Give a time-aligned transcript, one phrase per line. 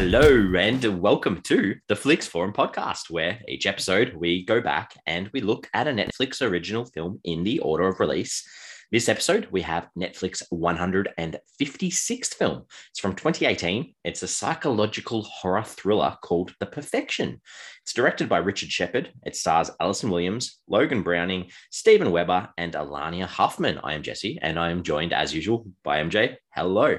[0.00, 5.28] Hello, and welcome to the Flix Forum podcast, where each episode we go back and
[5.32, 8.48] we look at a Netflix original film in the order of release.
[8.92, 12.62] This episode, we have Netflix 156th film.
[12.90, 13.92] It's from 2018.
[14.04, 17.40] It's a psychological horror thriller called The Perfection.
[17.82, 19.12] It's directed by Richard Shepard.
[19.26, 23.80] It stars Allison Williams, Logan Browning, Steven Weber, and Alaina Huffman.
[23.82, 26.36] I am Jesse, and I am joined as usual by MJ.
[26.54, 26.98] Hello.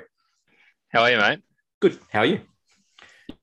[0.89, 1.39] How are you, mate?
[1.79, 1.97] Good.
[2.11, 2.41] How are you?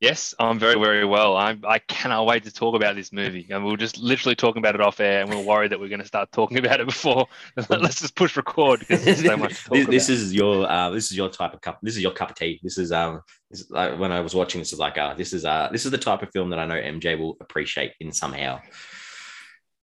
[0.01, 1.39] Yes, I'm very, very well.
[1.39, 3.47] I, I cannot wait to talk about this movie.
[3.51, 5.81] And we are just literally talking about it off air, and we are worried that
[5.81, 7.27] we're going to start talking about it before.
[7.71, 9.65] Let's just push record because there's so much.
[9.71, 11.79] this, this is your uh, this is your type of cup.
[11.83, 12.61] This is your cup of tea.
[12.63, 15.33] This is um this is, uh, when I was watching this is like uh this
[15.33, 18.13] is uh this is the type of film that I know MJ will appreciate in
[18.13, 18.61] somehow.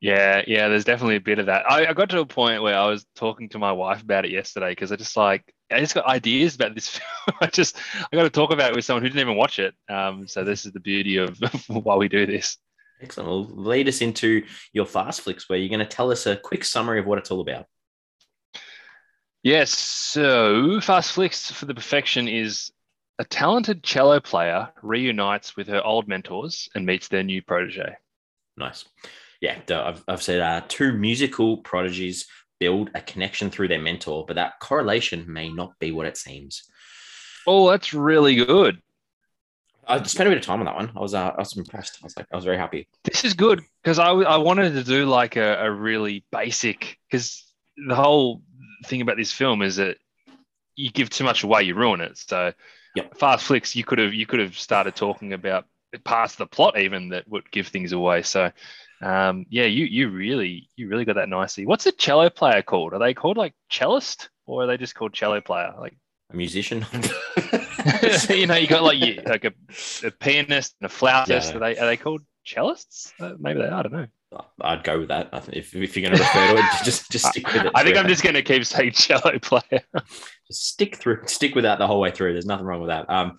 [0.00, 1.68] Yeah, yeah, there's definitely a bit of that.
[1.70, 4.30] I, I got to a point where I was talking to my wife about it
[4.30, 6.88] yesterday because I just like I just got ideas about this
[7.26, 7.36] film.
[7.40, 7.76] I just
[8.12, 9.74] I got to talk about it with someone who didn't even watch it.
[9.88, 12.58] Um, so this is the beauty of, of why we do this.
[13.00, 13.28] Excellent.
[13.28, 16.64] Well, lead us into your fast flicks, where you're going to tell us a quick
[16.64, 17.66] summary of what it's all about.
[19.42, 19.70] Yes.
[19.70, 22.70] So fast flicks for the perfection is
[23.18, 27.96] a talented cello player reunites with her old mentors and meets their new protege.
[28.56, 28.84] Nice
[29.40, 32.26] yeah, I've, I've said uh, two musical prodigies
[32.58, 36.64] build a connection through their mentor, but that correlation may not be what it seems.
[37.46, 38.82] Oh, that's really good.
[39.86, 40.92] I spent a bit of time on that one.
[40.94, 41.98] I was, uh, I was impressed.
[42.02, 42.88] I was like, I was very happy.
[43.04, 47.44] This is good because I, I wanted to do like a, a really basic because
[47.86, 48.42] the whole
[48.84, 49.96] thing about this film is that
[50.76, 52.18] you give too much away, you ruin it.
[52.18, 52.52] So,
[52.94, 53.16] yep.
[53.16, 55.64] fast flicks, you could have you could have started talking about
[56.04, 58.22] past the plot even that would give things away.
[58.22, 58.52] So,
[59.00, 61.66] um, yeah, you you really you really got that nicely.
[61.66, 62.92] What's a cello player called?
[62.92, 65.72] Are they called like cellist or are they just called cello player?
[65.78, 65.96] Like
[66.30, 66.84] a musician.
[68.28, 69.52] you know, you got like you, like a,
[70.04, 71.50] a pianist and a flautist.
[71.50, 71.56] Yeah.
[71.56, 73.12] Are they are they called cellists?
[73.20, 73.68] Uh, maybe they.
[73.68, 74.06] Are, I don't know.
[74.60, 75.30] I'd go with that.
[75.52, 77.72] If, if you're going to refer to it, just just stick with it.
[77.74, 79.82] I think I'm just going to keep saying cello player.
[80.46, 82.32] just stick through, stick with that the whole way through.
[82.32, 83.08] There's nothing wrong with that.
[83.08, 83.38] Um,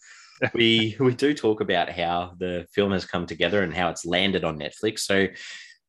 [0.54, 4.44] we we do talk about how the film has come together and how it's landed
[4.44, 5.00] on Netflix.
[5.00, 5.28] So,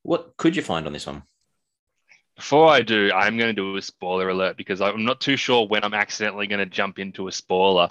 [0.03, 1.23] what could you find on this one?
[2.37, 5.67] Before I do, I'm going to do a spoiler alert because I'm not too sure
[5.67, 7.91] when I'm accidentally going to jump into a spoiler.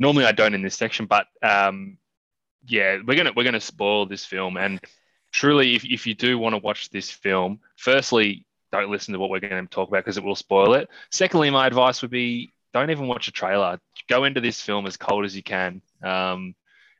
[0.00, 1.98] Normally, I don't in this section, but um,
[2.66, 4.56] yeah, we're gonna we're gonna spoil this film.
[4.56, 4.80] And
[5.32, 9.30] truly, if if you do want to watch this film, firstly, don't listen to what
[9.30, 10.88] we're going to talk about because it will spoil it.
[11.10, 13.78] Secondly, my advice would be don't even watch a trailer.
[14.08, 15.82] Go into this film as cold as you can.
[16.02, 16.54] Um,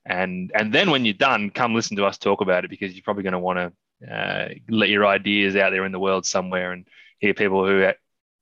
[0.04, 3.02] and and then when you're done, come listen to us talk about it because you're
[3.02, 6.72] probably going to want to uh, let your ideas out there in the world somewhere
[6.72, 6.86] and
[7.18, 7.90] hear people who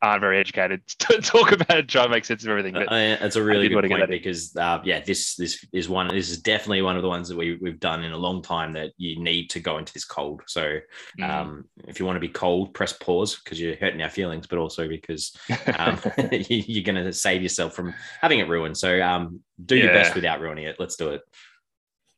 [0.03, 2.75] aren't very educated to talk about it, try to make sense of everything.
[2.75, 6.09] But uh, that's a really good point because uh, yeah, this this is one.
[6.09, 8.73] This is definitely one of the ones that we we've done in a long time
[8.75, 10.43] that you need to go into this cold.
[10.47, 10.79] So
[11.19, 11.29] mm.
[11.29, 14.59] um, if you want to be cold, press pause because you're hurting our feelings, but
[14.59, 15.37] also because
[15.79, 15.99] um,
[16.31, 18.77] you, are going to save yourself from having it ruined.
[18.77, 19.85] So um, do yeah.
[19.85, 20.77] your best without ruining it.
[20.79, 21.23] Let's do it.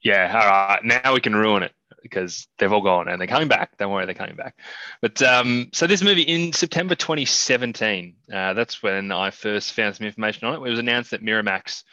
[0.02, 0.32] Yeah.
[0.32, 0.80] All right.
[0.84, 1.72] Now we can ruin it
[2.02, 3.76] because they've all gone and they're coming back.
[3.76, 4.56] Don't worry, they're coming back.
[5.00, 10.06] But um, so this movie in September 2017, uh, that's when I first found some
[10.06, 10.56] information on it.
[10.56, 11.84] It was announced that Miramax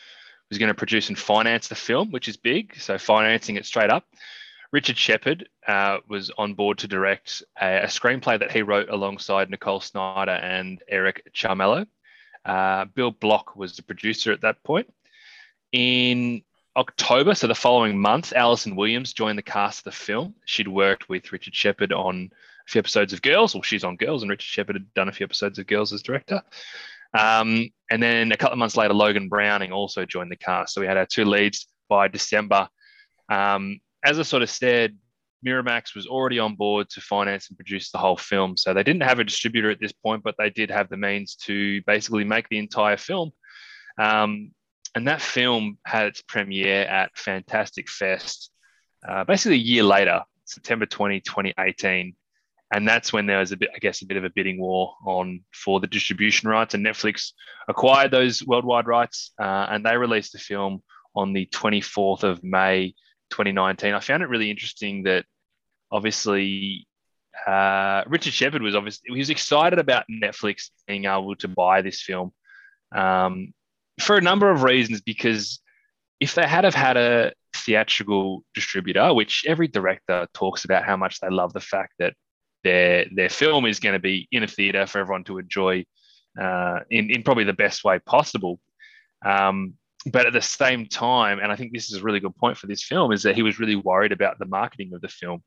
[0.49, 2.75] was going to produce and finance the film, which is big.
[2.77, 4.05] So financing it straight up.
[4.71, 9.49] Richard Shepard uh, was on board to direct a, a, screenplay that he wrote alongside
[9.49, 11.87] Nicole Snyder and Eric Charmelo.
[12.43, 14.91] Uh, Bill Block was the producer at that point.
[15.71, 16.43] In
[16.77, 20.35] October, so the following month, Allison Williams joined the cast of the film.
[20.45, 22.29] She'd worked with Richard Shepard on
[22.67, 25.13] a few episodes of Girls, or she's on Girls, and Richard Shepard had done a
[25.13, 26.41] few episodes of Girls as director.
[27.17, 30.73] Um, and then a couple of months later, Logan Browning also joined the cast.
[30.73, 32.67] So we had our two leads by December.
[33.29, 34.97] Um, as I sort of said,
[35.45, 38.57] Miramax was already on board to finance and produce the whole film.
[38.57, 41.35] So they didn't have a distributor at this point, but they did have the means
[41.43, 43.31] to basically make the entire film.
[43.97, 44.51] Um,
[44.95, 48.51] and that film had its premiere at Fantastic Fest
[49.07, 52.15] uh, basically a year later, September 20, 2018.
[52.73, 54.95] And that's when there was a bit, I guess, a bit of a bidding war
[55.05, 56.73] on for the distribution rights.
[56.73, 57.31] And Netflix
[57.67, 60.81] acquired those worldwide rights, uh, and they released the film
[61.15, 62.95] on the 24th of May,
[63.29, 63.93] 2019.
[63.93, 65.25] I found it really interesting that
[65.91, 66.87] obviously
[67.45, 72.01] uh, Richard Shepard was obviously he was excited about Netflix being able to buy this
[72.01, 72.33] film.
[72.91, 73.53] Um,
[73.99, 75.59] for a number of reasons because
[76.19, 81.19] if they had have had a theatrical distributor, which every director talks about how much
[81.19, 82.13] they love the fact that
[82.63, 85.85] their their film is going to be in a theater for everyone to enjoy
[86.39, 88.59] uh, in in probably the best way possible.
[89.25, 89.75] Um,
[90.11, 92.67] but at the same time, and I think this is a really good point for
[92.67, 95.43] this film, is that he was really worried about the marketing of the film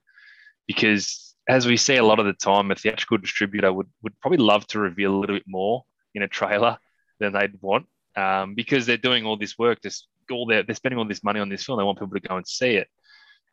[0.67, 4.39] because as we see a lot of the time, a theatrical distributor would, would probably
[4.39, 5.85] love to reveal a little bit more
[6.15, 6.77] in a trailer
[7.21, 7.87] than they'd want
[8.19, 11.41] um, because they're doing all this work, just all their, they're spending all this money
[11.41, 11.79] on this film.
[11.79, 12.89] They want people to go and see it.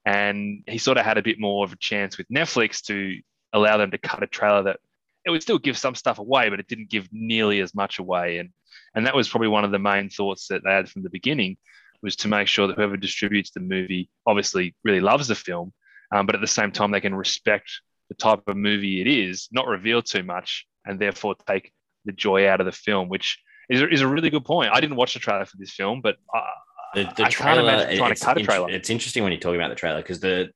[0.06, 3.20] And he sort of had a bit more of a chance with Netflix to
[3.54, 4.80] allow them to cut a trailer that
[5.26, 8.38] it would still give some stuff away, but it didn't give nearly as much away.
[8.38, 8.50] And
[8.94, 11.58] and that was probably one of the main thoughts that they had from the beginning
[12.02, 15.74] was to make sure that whoever distributes the movie obviously really loves the film,
[16.14, 17.70] um, but at the same time they can respect
[18.10, 21.72] the type of movie it is, not reveal too much, and therefore take
[22.06, 23.40] the joy out of the film, which
[23.70, 24.72] is, is a really good point.
[24.74, 26.42] I didn't watch the trailer for this film, but uh,
[26.94, 28.70] the, the I trailer, can't imagine trying to cut a trailer.
[28.70, 30.50] It's interesting when you talk about the trailer because the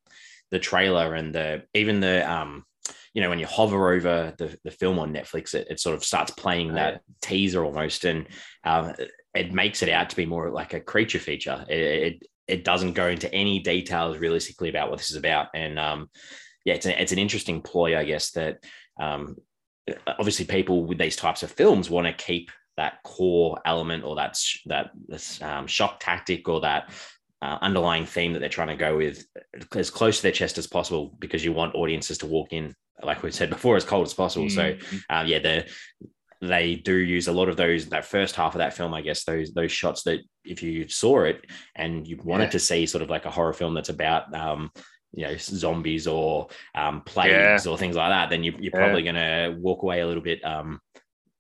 [0.52, 2.66] the trailer and the even the um
[3.14, 6.04] you know when you hover over the, the film on netflix it, it sort of
[6.04, 7.00] starts playing that yeah.
[7.22, 8.28] teaser almost and
[8.64, 8.94] um,
[9.36, 12.94] it makes it out to be more like a creature feature it, it, it doesn't
[12.94, 16.10] go into any details realistically about what this is about and um,
[16.66, 18.64] yeah it's, a, it's an interesting ploy i guess that
[19.00, 19.36] um,
[20.08, 24.38] obviously people with these types of films want to keep that core element or that
[24.66, 24.92] that
[25.42, 26.90] um, shock tactic or that
[27.42, 29.26] uh, underlying theme that they're trying to go with
[29.76, 32.74] as close to their chest as possible because you want audiences to walk in
[33.04, 34.80] like we said before as cold as possible mm-hmm.
[34.82, 35.70] so uh, yeah the
[36.42, 39.26] they do use a lot of those that first half of that film i guess
[39.26, 42.50] those those shots that if you saw it and you wanted yeah.
[42.52, 44.72] to see sort of like a horror film that's about um
[45.14, 47.72] you know zombies or um plagues yeah.
[47.72, 50.44] or things like that then you, you're probably going to walk away a little bit
[50.46, 50.80] um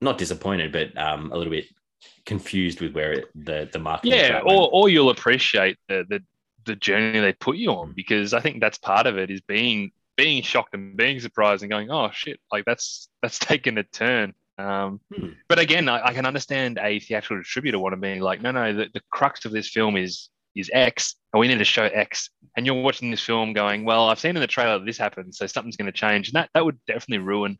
[0.01, 1.65] not disappointed but um a little bit
[2.25, 4.09] confused with where it, the the market.
[4.09, 6.23] Yeah, or or you'll appreciate the, the
[6.65, 9.91] the journey they put you on because I think that's part of it is being
[10.15, 14.33] being shocked and being surprised and going, oh shit, like that's that's taken a turn.
[14.57, 15.29] Um, hmm.
[15.47, 18.73] But again, I, I, can understand a theatrical distributor want to be like, no, no,
[18.73, 22.29] the, the crux of this film is is X, and we need to show X.
[22.57, 25.37] And you're watching this film going, well, I've seen in the trailer that this happens,
[25.37, 27.57] so something's going to change, and that that would definitely ruin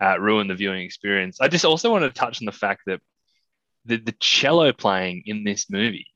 [0.00, 1.40] uh, ruin the viewing experience.
[1.40, 3.00] I just also want to touch on the fact that
[3.84, 6.06] the, the cello playing in this movie.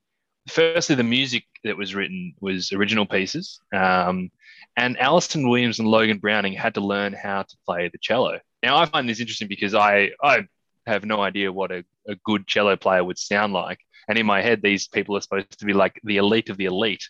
[0.47, 4.29] Firstly, the music that was written was original pieces, um,
[4.77, 8.39] and Allison Williams and Logan Browning had to learn how to play the cello.
[8.61, 10.47] Now, I find this interesting because I I
[10.85, 14.41] have no idea what a, a good cello player would sound like, and in my
[14.41, 17.09] head, these people are supposed to be like the elite of the elite.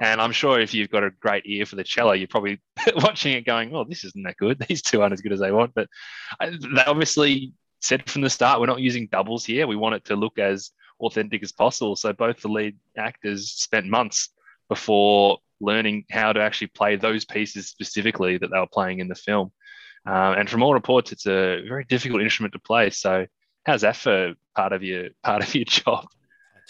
[0.00, 2.60] And I'm sure if you've got a great ear for the cello, you're probably
[2.96, 4.58] watching it going, "Oh, this isn't that good.
[4.68, 5.88] These two aren't as good as they want." But
[6.40, 9.66] uh, they obviously said from the start, we're not using doubles here.
[9.66, 10.70] We want it to look as
[11.00, 11.96] authentic as possible.
[11.96, 14.30] So both the lead actors spent months
[14.68, 19.14] before learning how to actually play those pieces specifically that they were playing in the
[19.14, 19.52] film.
[20.06, 22.90] Um, and from all reports, it's a very difficult instrument to play.
[22.90, 23.26] So
[23.64, 26.06] how's that for part of your part of your job?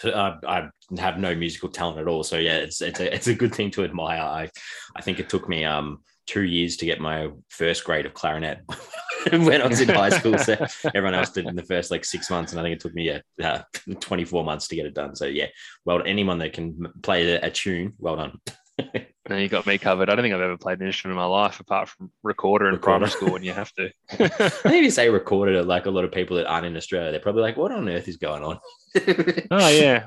[0.02, 0.68] Uh, I
[0.98, 3.70] have no musical talent at all, so yeah, it's it's a it's a good thing
[3.72, 4.20] to admire.
[4.20, 4.50] I
[4.96, 8.60] I think it took me um two years to get my first grade of clarinet
[9.30, 10.38] when I was in high school.
[10.38, 10.56] So
[10.86, 13.10] everyone else did in the first like six months, and I think it took me
[13.10, 13.62] yeah, uh,
[14.00, 15.14] 24 months to get it done.
[15.16, 15.46] So yeah,
[15.84, 18.38] well, anyone that can play a, tune, well done.
[19.28, 20.10] no, you got me covered.
[20.10, 22.74] I don't think I've ever played an instrument in my life apart from recorder in
[22.74, 23.06] recorder.
[23.06, 23.90] primary school when you have to.
[24.10, 27.10] I think if you say recorder, like a lot of people that aren't in Australia,
[27.10, 28.58] they're probably like, "What on earth is going on?"
[29.50, 30.04] oh yeah,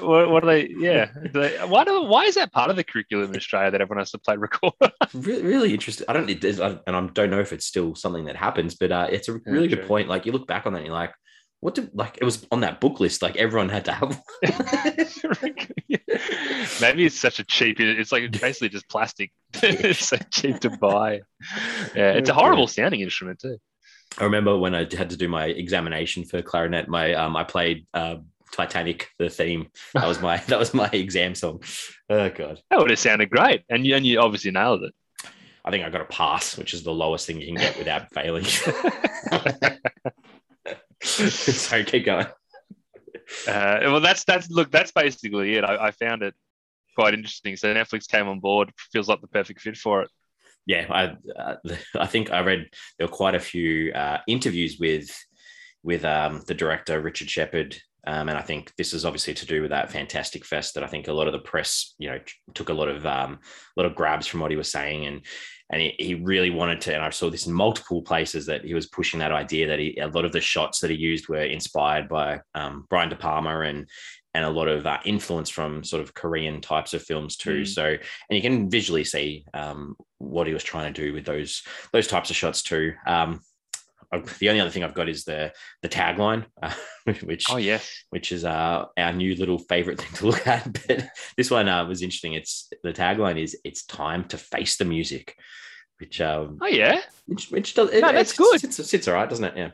[0.00, 0.68] what, what, are they?
[0.78, 3.98] Yeah, they, why do why is that part of the curriculum in Australia that everyone
[3.98, 4.92] has to play recorder?
[5.14, 6.06] really, really interesting.
[6.08, 9.28] I don't, and I don't know if it's still something that happens, but uh, it's
[9.28, 10.08] a really yeah, good point.
[10.08, 11.12] Like you look back on that, and you're like,
[11.58, 13.22] what did like it was on that book list?
[13.22, 14.22] Like everyone had to have.
[16.80, 17.80] Maybe it's such a cheap.
[17.80, 19.32] It's like basically just plastic.
[19.54, 21.20] it's so cheap to buy.
[21.94, 23.58] Yeah, it's a horrible sounding instrument too.
[24.18, 27.86] I remember when I had to do my examination for clarinet, my um, I played
[27.94, 28.16] uh,
[28.52, 29.68] Titanic, the theme.
[29.94, 31.62] That was my that was my exam song.
[32.08, 34.94] Oh god, that would have sounded great, and you and you obviously nailed it.
[35.64, 38.12] I think I got a pass, which is the lowest thing you can get without
[38.12, 38.44] failing.
[41.02, 42.26] Sorry, keep going.
[43.46, 45.64] Uh, well, that's that's look, that's basically it.
[45.64, 46.34] I, I found it
[46.94, 47.56] quite interesting.
[47.56, 50.10] So Netflix came on board, feels like the perfect fit for it
[50.66, 51.56] yeah, I uh,
[51.98, 52.68] I think I read
[52.98, 55.10] there were quite a few uh, interviews with
[55.82, 59.62] with um, the director Richard Shepard, um, and I think this is obviously to do
[59.62, 62.20] with that Fantastic Fest that I think a lot of the press, you know,
[62.54, 63.40] took a lot of um,
[63.76, 65.22] a lot of grabs from what he was saying, and
[65.70, 66.94] and he, he really wanted to.
[66.94, 69.96] And I saw this in multiple places that he was pushing that idea that he,
[69.98, 73.60] a lot of the shots that he used were inspired by um, Brian De Palma
[73.60, 73.88] and
[74.34, 77.62] and a lot of uh, influence from sort of Korean types of films too.
[77.62, 77.68] Mm.
[77.68, 81.62] So, and you can visually see um, what he was trying to do with those
[81.92, 82.94] those types of shots too.
[83.06, 83.40] Um,
[84.38, 86.72] the only other thing I've got is the the tagline, uh,
[87.22, 90.64] which oh yes, which is uh, our new little favorite thing to look at.
[90.86, 92.34] But this one uh, was interesting.
[92.34, 95.36] It's the tagline is "It's time to face the music,"
[95.98, 98.64] which um, oh yeah, which, which does, it, no, that's it's, good.
[98.64, 99.56] It's, it's, it's all right, doesn't it?
[99.56, 99.70] Yeah,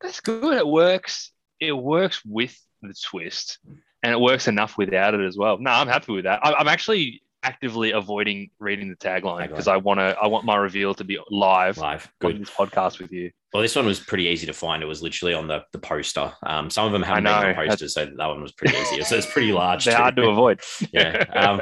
[0.00, 0.56] that's good.
[0.56, 1.32] It works.
[1.60, 2.56] It works with
[2.88, 3.58] the twist,
[4.02, 5.58] and it works enough without it as well.
[5.58, 6.40] No, I'm happy with that.
[6.44, 10.16] I, I'm actually actively avoiding reading the tagline because I want to.
[10.20, 11.78] I want my reveal to be live.
[11.78, 12.42] Live, on good.
[12.42, 13.30] this podcast with you.
[13.52, 14.82] Well, this one was pretty easy to find.
[14.82, 16.32] It was literally on the, the poster.
[16.42, 19.02] Um, some of them haven't been on posters, so that one was pretty easy.
[19.02, 19.84] So it's pretty large.
[19.84, 20.02] They're too.
[20.02, 20.60] hard to avoid.
[20.92, 21.24] yeah.
[21.32, 21.60] Um,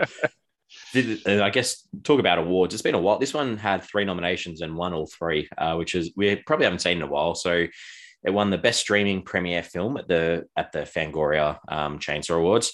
[0.94, 2.74] uh, I guess talk about awards.
[2.74, 3.18] It's been a while.
[3.18, 6.80] This one had three nominations and won all three, uh, which is we probably haven't
[6.80, 7.34] seen in a while.
[7.34, 7.66] So
[8.24, 12.72] it won the best streaming premiere film at the at the Fangoria um, Chainsaw Awards.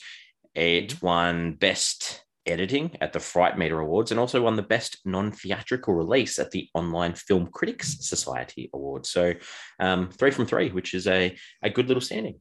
[0.54, 5.94] It won best editing at the Fright Meter Awards and also won the best non-theatrical
[5.94, 9.10] release at the Online Film Critics Society Awards.
[9.10, 9.34] So
[9.80, 12.40] um, three from three, which is a a good little standing.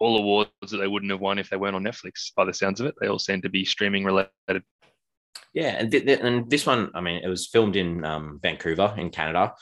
[0.00, 2.34] All awards that they wouldn't have won if they weren't on Netflix.
[2.34, 4.30] By the sounds of it, they all seem to be streaming related.
[5.52, 8.94] Yeah, and th- th- and this one, I mean, it was filmed in um, Vancouver
[8.98, 9.54] in Canada.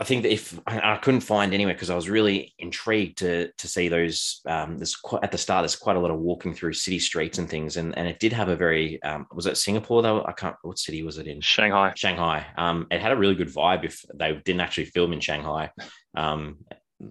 [0.00, 3.50] I think that if I, I couldn't find anywhere because I was really intrigued to
[3.50, 4.40] to see those.
[4.46, 5.62] Um, there's quite at the start.
[5.62, 8.32] There's quite a lot of walking through city streets and things, and and it did
[8.32, 9.02] have a very.
[9.02, 10.24] Um, was it Singapore though?
[10.24, 10.54] I can't.
[10.62, 11.40] What city was it in?
[11.40, 11.92] Shanghai.
[11.96, 12.46] Shanghai.
[12.56, 13.84] Um, it had a really good vibe.
[13.84, 15.72] If they didn't actually film in Shanghai,
[16.16, 16.58] um,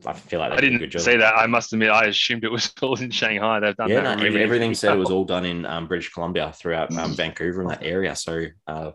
[0.05, 1.01] I feel like they I did didn't good job.
[1.01, 1.35] say that.
[1.37, 3.59] I must admit, I assumed it was all in Shanghai.
[3.59, 4.17] They've done yeah, that.
[4.17, 7.61] no, really, everything said it was all done in um, British Columbia throughout um, Vancouver
[7.61, 8.15] and that area.
[8.15, 8.91] So uh,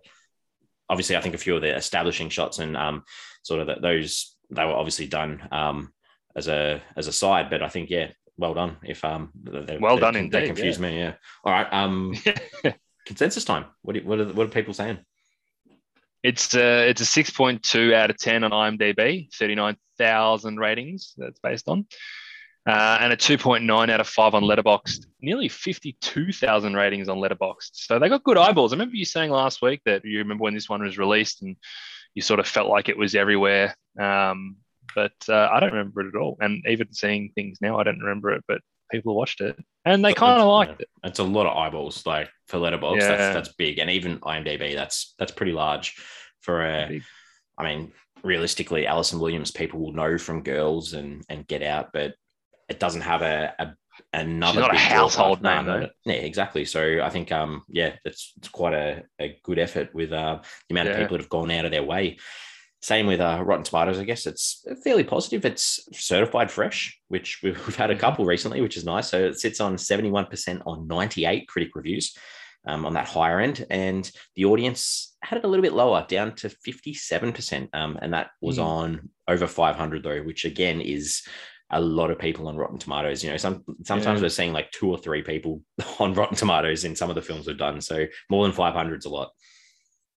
[0.89, 3.05] obviously, I think a few of the establishing shots and um,
[3.43, 5.93] sort of the, those they were obviously done um,
[6.37, 7.51] as a as a side.
[7.51, 8.77] But I think yeah, well done.
[8.83, 10.99] If um, they, Well they, done They indeed, confused me.
[10.99, 11.15] Yeah.
[11.45, 11.73] All right.
[11.73, 12.15] Um,
[13.07, 13.67] consensus time.
[13.83, 14.99] What do, what are what are people saying?
[16.23, 20.59] It's a it's a six point two out of ten on IMDb, thirty nine thousand
[20.59, 21.15] ratings.
[21.17, 21.87] That's based on,
[22.69, 25.07] uh, and a two point nine out of five on Letterboxd.
[25.21, 27.71] Nearly fifty two thousand ratings on Letterboxd.
[27.73, 28.73] So they got good eyeballs.
[28.73, 31.57] I remember you saying last week that you remember when this one was released and
[32.15, 33.75] you sort of felt like it was everywhere.
[33.99, 34.57] Um,
[34.95, 36.37] but uh, I don't remember it at all.
[36.41, 38.45] And even seeing things now, I don't remember it.
[38.47, 40.89] But people watched it and they kind of liked it.
[41.03, 43.01] It's a lot of eyeballs, like for Letterboxd.
[43.01, 43.17] Yeah.
[43.17, 44.75] That's that's big, and even IMDb.
[44.75, 45.97] That's that's pretty large
[46.41, 46.87] for a.
[46.89, 47.03] Big.
[47.59, 47.93] I mean,
[48.23, 52.15] realistically, Allison Williams people will know from Girls and and Get Out, but
[52.69, 53.75] it doesn't have a, a
[54.13, 54.53] another.
[54.53, 55.43] She's not a household.
[55.43, 55.89] Name, no.
[56.05, 56.65] Yeah, exactly.
[56.65, 60.75] So I think um yeah, it's it's quite a, a good effort with uh, the
[60.75, 62.19] amount of people that have gone out of their way.
[62.83, 65.45] Same with uh, Rotten Tomatoes, I guess it's fairly positive.
[65.45, 69.09] It's certified fresh, which we've, had a couple recently, which is nice.
[69.09, 72.17] So it sits on 71% on 98 critic reviews
[72.67, 73.65] um, on that higher end.
[73.71, 77.69] And the audience had it a little bit lower, down to 57%.
[77.73, 78.63] Um, and that was Hmm.
[78.63, 81.23] on over 500, though, which again is
[81.73, 83.25] a lot of people on Rotten Tomatoes.
[83.25, 84.25] You know, some sometimes Yeah.
[84.25, 85.63] we're seeing like two or three people
[85.99, 87.81] on Rotten Tomatoes in some of the films we've done.
[87.81, 89.31] So more than 500 is a lot.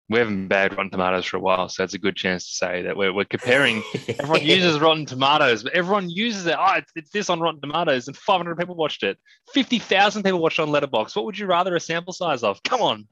[0.07, 2.83] We haven't bad Rotten Tomatoes for a while, so it's a good chance to say
[2.83, 3.81] that we're, we're comparing.
[4.19, 6.55] Everyone uses Rotten Tomatoes, but everyone uses it.
[6.59, 9.17] Oh, it's, it's this on Rotten Tomatoes, and 500 people watched it.
[9.55, 11.15] 50,000 people watched it on Letterboxd.
[11.15, 12.62] What would you rather a sample size of?
[12.62, 13.07] Come on.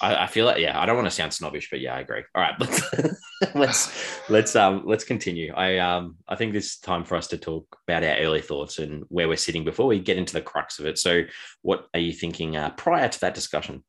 [0.00, 2.22] I, I feel like yeah, I don't want to sound snobbish, but yeah, I agree.
[2.34, 5.52] All right, let's let's let's um let's continue.
[5.54, 9.04] I um I think it's time for us to talk about our early thoughts and
[9.08, 10.98] where we're sitting before we get into the crux of it.
[10.98, 11.22] So,
[11.62, 13.84] what are you thinking uh, prior to that discussion?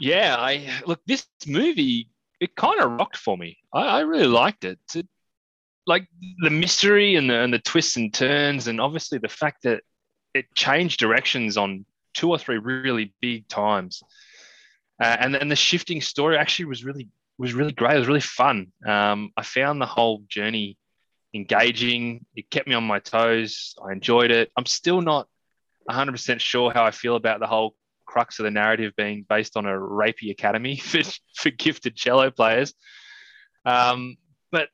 [0.00, 2.10] Yeah, I look this movie.
[2.40, 3.58] It kind of rocked for me.
[3.74, 4.78] I, I really liked it.
[4.94, 5.08] It-
[5.88, 6.06] Like
[6.44, 9.82] the mystery and the and the twists and turns, and obviously the fact that
[10.34, 14.02] it changed directions on two or three really big times,
[15.00, 17.96] uh, and then the shifting story actually was really was really great.
[17.96, 18.72] It was really fun.
[18.86, 20.76] Um, I found the whole journey
[21.34, 22.26] engaging.
[22.34, 23.76] It kept me on my toes.
[23.86, 24.50] I enjoyed it.
[24.56, 25.28] I'm still not
[25.88, 27.76] 100% sure how I feel about the whole
[28.06, 31.00] crux of the narrative being based on a rapey academy for,
[31.34, 32.74] for gifted cello players.
[33.64, 34.16] Um,
[34.50, 34.68] but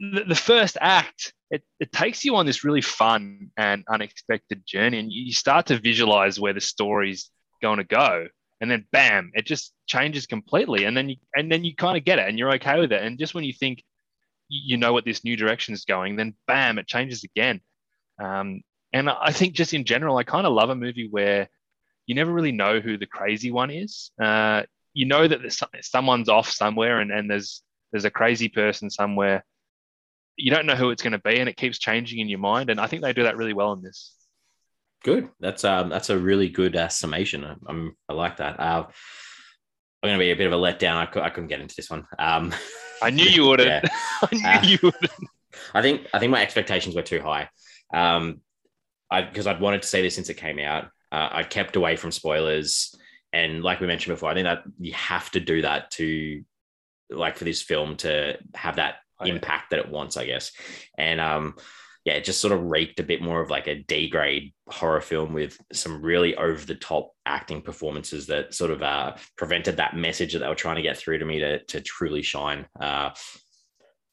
[0.00, 4.98] the, the first act, it, it takes you on this really fun and unexpected journey,
[4.98, 7.30] and you start to visualize where the story's
[7.62, 8.26] going to go.
[8.64, 9.30] And then, bam!
[9.34, 12.38] It just changes completely, and then you and then you kind of get it, and
[12.38, 13.02] you're okay with it.
[13.02, 13.84] And just when you think
[14.48, 16.78] you know what this new direction is going, then bam!
[16.78, 17.60] It changes again.
[18.18, 18.62] Um,
[18.94, 21.50] and I think just in general, I kind of love a movie where
[22.06, 24.10] you never really know who the crazy one is.
[24.18, 24.62] Uh,
[24.94, 25.40] you know that
[25.82, 29.44] someone's off somewhere and, and there's there's a crazy person somewhere.
[30.36, 32.70] You don't know who it's going to be, and it keeps changing in your mind.
[32.70, 34.14] And I think they do that really well in this.
[35.04, 35.28] Good.
[35.38, 37.44] That's um that's a really good uh, summation.
[37.44, 38.58] I, I'm I like that.
[38.58, 38.86] Uh,
[40.02, 40.96] I'm going to be a bit of a letdown.
[40.96, 42.06] I, cou- I couldn't get into this one.
[42.18, 42.52] Um,
[43.02, 43.68] I knew you wouldn't.
[43.84, 43.88] Yeah.
[44.22, 45.10] I knew Uh, you wouldn't.
[45.74, 47.48] I think I think my expectations were too high.
[47.92, 48.40] Um,
[49.10, 50.84] I because I'd wanted to see this since it came out.
[51.12, 52.94] Uh, I kept away from spoilers,
[53.32, 56.42] and like we mentioned before, I think that you have to do that to
[57.10, 59.34] like for this film to have that Oh, yeah.
[59.34, 60.50] impact that it wants, I guess.
[60.98, 61.54] And um,
[62.04, 65.00] yeah, it just sort of reeked a bit more of like a D grade horror
[65.00, 69.96] film with some really over the top acting performances that sort of uh, prevented that
[69.96, 72.66] message that they were trying to get through to me to to truly shine.
[72.78, 73.10] Uh,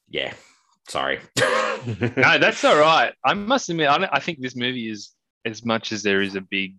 [0.09, 0.33] yeah,
[0.87, 1.19] sorry.
[1.39, 3.13] no, that's all right.
[3.25, 5.11] I must admit, I, I think this movie is
[5.43, 6.75] as much as there is a big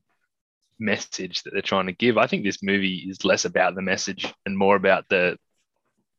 [0.78, 2.16] message that they're trying to give.
[2.16, 5.36] I think this movie is less about the message and more about the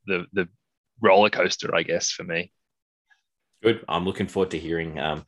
[0.05, 0.47] the the
[1.01, 2.51] roller coaster, I guess, for me.
[3.63, 3.85] Good.
[3.87, 5.25] I'm looking forward to hearing um,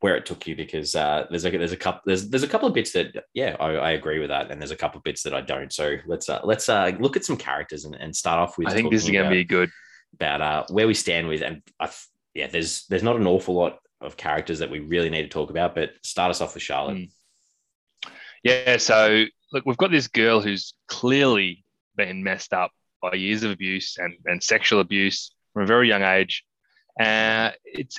[0.00, 2.68] where it took you because uh, there's a there's a couple there's there's a couple
[2.68, 5.22] of bits that yeah I, I agree with that and there's a couple of bits
[5.22, 5.72] that I don't.
[5.72, 8.68] So let's uh, let's uh, look at some characters and, and start off with.
[8.68, 9.70] I think this is going to be good.
[10.14, 11.90] about uh, where we stand with and I,
[12.34, 15.50] yeah there's there's not an awful lot of characters that we really need to talk
[15.50, 17.10] about but start us off with charlotte Mm.
[18.42, 18.76] Yeah.
[18.76, 21.64] So look, we've got this girl who's clearly
[21.96, 22.70] been messed up
[23.00, 26.44] by years of abuse and, and sexual abuse from a very young age.
[26.98, 27.98] Uh, it's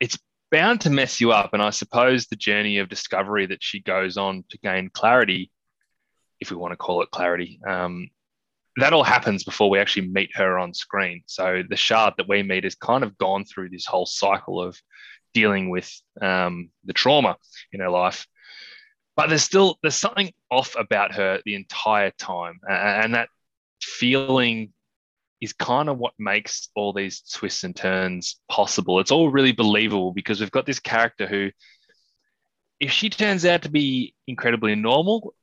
[0.00, 0.18] it's
[0.50, 4.16] bound to mess you up, and I suppose the journey of discovery that she goes
[4.16, 5.50] on to gain clarity,
[6.40, 8.08] if we want to call it clarity, um,
[8.76, 11.22] that all happens before we actually meet her on screen.
[11.26, 14.76] So the Charlotte that we meet has kind of gone through this whole cycle of
[15.34, 17.36] dealing with um, the trauma
[17.72, 18.26] in her life
[19.16, 23.28] but there's still there's something off about her the entire time and that
[23.80, 24.72] feeling
[25.42, 30.12] is kind of what makes all these twists and turns possible it's all really believable
[30.12, 31.50] because we've got this character who
[32.80, 35.34] if she turns out to be incredibly normal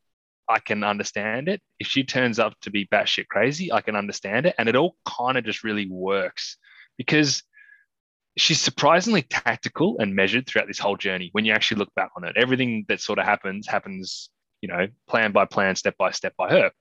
[0.48, 4.48] i can understand it if she turns up to be batshit crazy i can understand
[4.48, 6.58] it and it all kind of just really works
[6.98, 7.44] because
[8.39, 12.24] she's surprisingly tactical and measured throughout this whole journey when you actually look back on
[12.24, 12.35] it.
[12.38, 14.29] Everything that sort of happens happens,
[14.62, 16.72] you know, plan by plan, step by step by her.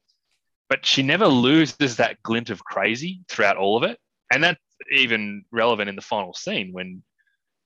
[0.68, 3.98] But she never loses that glint of crazy throughout all of it.
[4.32, 4.60] And that's
[4.92, 7.02] even relevant in the final scene when,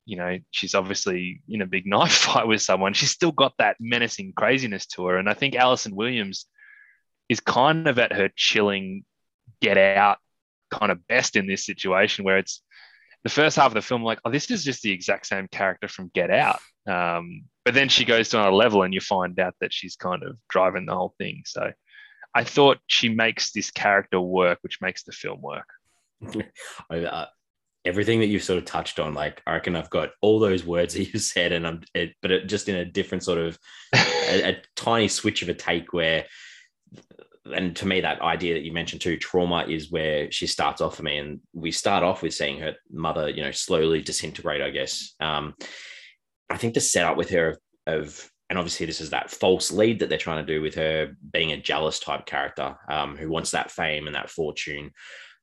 [0.05, 2.93] you know, she's obviously in a big knife fight with someone.
[2.93, 5.17] She's still got that menacing craziness to her.
[5.17, 6.45] And I think Allison Williams
[7.29, 9.03] is kind of at her chilling,
[9.61, 10.17] get out
[10.71, 12.61] kind of best in this situation where it's
[13.23, 15.87] the first half of the film, like, oh, this is just the exact same character
[15.87, 16.59] from Get Out.
[16.87, 20.23] Um, but then she goes to another level and you find out that she's kind
[20.23, 21.43] of driving the whole thing.
[21.45, 21.71] So
[22.35, 25.67] I thought she makes this character work, which makes the film work.
[26.89, 27.27] I, uh,
[27.85, 30.93] everything that you've sort of touched on like i reckon i've got all those words
[30.93, 33.57] that you said and i'm it, but it, just in a different sort of
[33.93, 36.25] a, a tiny switch of a take where
[37.53, 40.95] and to me that idea that you mentioned too trauma is where she starts off
[40.95, 44.69] for me and we start off with seeing her mother you know slowly disintegrate i
[44.69, 45.53] guess um
[46.49, 49.97] i think the setup with her of, of and obviously this is that false lead
[49.97, 53.49] that they're trying to do with her being a jealous type character um, who wants
[53.49, 54.91] that fame and that fortune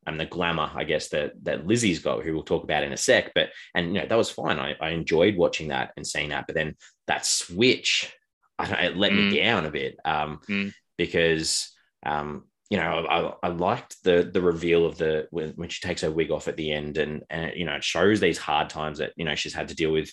[0.07, 2.97] and the glamour, I guess that that Lizzie's got, who we'll talk about in a
[2.97, 3.33] sec.
[3.35, 4.61] But and you know that was fine.
[4.61, 6.47] I, I enjoyed watching that and seeing that.
[6.47, 6.77] But then
[7.09, 8.15] that switch,
[8.61, 9.35] I don't, it let me Mm.
[9.43, 10.73] down a bit um, Mm.
[10.97, 11.69] because
[12.07, 16.03] um, you know I, I liked the the reveal of the when, when she takes
[16.03, 18.99] her wig off at the end, and and you know it shows these hard times
[18.99, 20.13] that you know she's had to deal with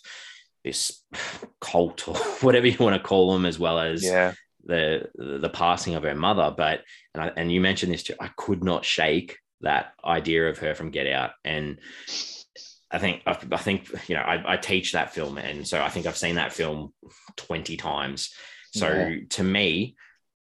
[0.67, 1.01] this
[1.61, 4.33] cult or whatever you want to call them, as well as Yeah.
[4.65, 6.53] the the passing of her mother.
[6.55, 8.15] But and I, and you mentioned this too.
[8.19, 11.79] I could not shake that idea of her from Get Out, and
[12.91, 15.89] I think I, I think you know I, I teach that film, and so I
[15.89, 16.93] think I've seen that film
[17.35, 18.33] twenty times.
[18.73, 19.15] So Yeah.
[19.31, 19.95] to me,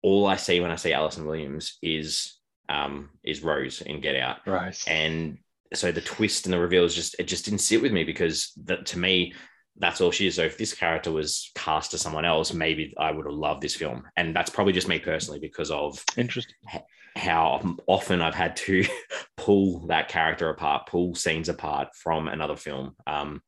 [0.01, 2.35] all I see when I see Allison Williams is
[2.67, 4.77] um is Rose in Get Out, Right.
[4.87, 5.37] and
[5.73, 8.51] so the twist and the reveal is just it just didn't sit with me because
[8.65, 9.33] that to me
[9.79, 10.35] that's all she is.
[10.35, 13.75] So if this character was cast to someone else maybe i would have loved this
[13.75, 14.03] film.
[14.17, 16.55] And that's probably just me personally because of Interesting.
[17.15, 18.85] how often i've had to
[19.37, 22.95] pull that character apart pull scenes apart from another film.
[23.07, 23.41] Um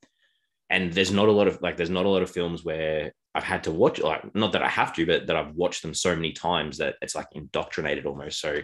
[0.70, 3.44] and there's not a lot of like there's not a lot of films where i've
[3.44, 6.15] had to watch like not that i have to but that i've watched them so
[6.15, 8.39] many times that it's like indoctrinated almost.
[8.39, 8.62] So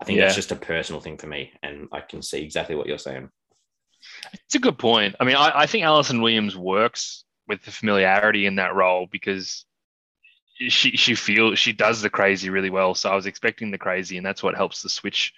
[0.00, 1.52] i think that's just a personal thing for me.
[1.62, 3.30] And i can see exactly what you're saying
[4.32, 5.16] It's a good point.
[5.20, 9.64] I mean, I, I think Allison Williams works with the familiarity in that role because
[10.68, 12.94] she she feels she does the crazy really well.
[12.94, 15.32] So I was expecting the crazy, and that's what helps the switch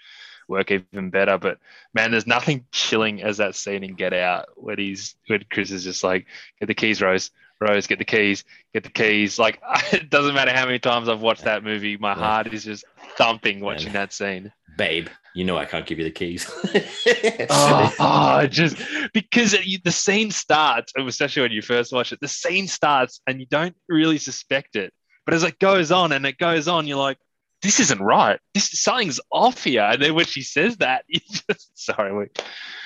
[0.48, 1.38] work even better.
[1.38, 1.58] But
[1.94, 5.84] man, there's nothing chilling as that scene in Get Out when he's when Chris is
[5.84, 6.26] just like,
[6.58, 7.30] "Get the keys, Rose.
[7.60, 8.44] Rose, get the keys.
[8.72, 9.60] Get the keys." Like
[9.92, 12.14] it doesn't matter how many times I've watched that movie, my Yeah.
[12.14, 12.84] heart is just
[13.18, 13.94] thumping watching Man.
[13.94, 14.52] that scene.
[14.80, 16.50] Babe, you know I can't give you the keys.
[17.50, 18.76] oh, oh, just
[19.12, 23.46] because the scene starts, especially when you first watch it, the scene starts and you
[23.46, 24.90] don't really suspect it.
[25.26, 27.18] But as it goes on and it goes on, you're like,
[27.62, 28.40] this isn't right.
[28.54, 29.82] This something's off here.
[29.82, 32.26] And then when she says that, just sorry, we,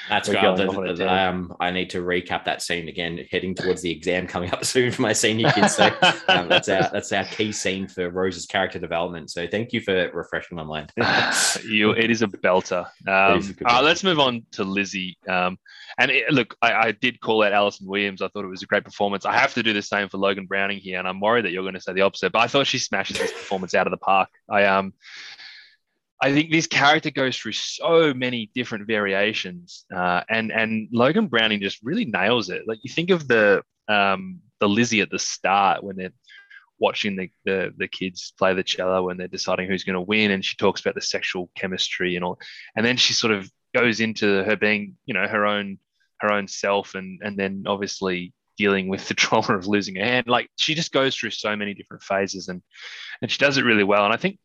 [0.08, 0.56] that's good.
[0.56, 4.52] The, the, um, I need to recap that scene again, heading towards the exam coming
[4.52, 5.76] up soon for my senior kids.
[5.76, 5.86] So
[6.28, 9.30] um, that's our that's our key scene for Rose's character development.
[9.30, 10.92] So thank you for refreshing my mind.
[11.64, 12.84] you, it is a belter.
[13.06, 15.16] Um, a uh, let's move on to Lizzie.
[15.28, 15.58] Um,
[15.98, 18.20] and it, look, I, I, did call out Allison Williams.
[18.20, 19.24] I thought it was a great performance.
[19.24, 21.62] I have to do the same for Logan Browning here, and I'm worried that you're
[21.62, 22.32] going to say the opposite.
[22.32, 24.28] But I thought she smashes this performance out of the park.
[24.50, 24.92] I um.
[26.22, 31.60] I think this character goes through so many different variations, uh, and and Logan Browning
[31.60, 32.62] just really nails it.
[32.66, 36.12] Like you think of the um, the Lizzie at the start when they're
[36.78, 40.30] watching the, the the kids play the cello and they're deciding who's going to win,
[40.30, 42.38] and she talks about the sexual chemistry and all,
[42.76, 45.78] and then she sort of goes into her being, you know, her own
[46.20, 50.26] her own self, and and then obviously dealing with the trauma of losing her hand.
[50.26, 52.62] Like she just goes through so many different phases, and
[53.20, 54.04] and she does it really well.
[54.04, 54.38] And I think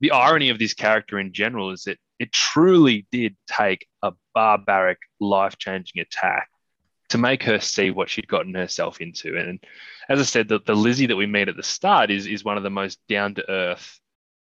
[0.00, 4.98] the irony of this character in general is that it truly did take a barbaric,
[5.20, 6.48] life changing attack
[7.08, 9.36] to make her see what she'd gotten herself into.
[9.36, 9.60] And
[10.08, 12.56] as I said, the, the Lizzie that we meet at the start is, is one
[12.56, 14.00] of the most down to earth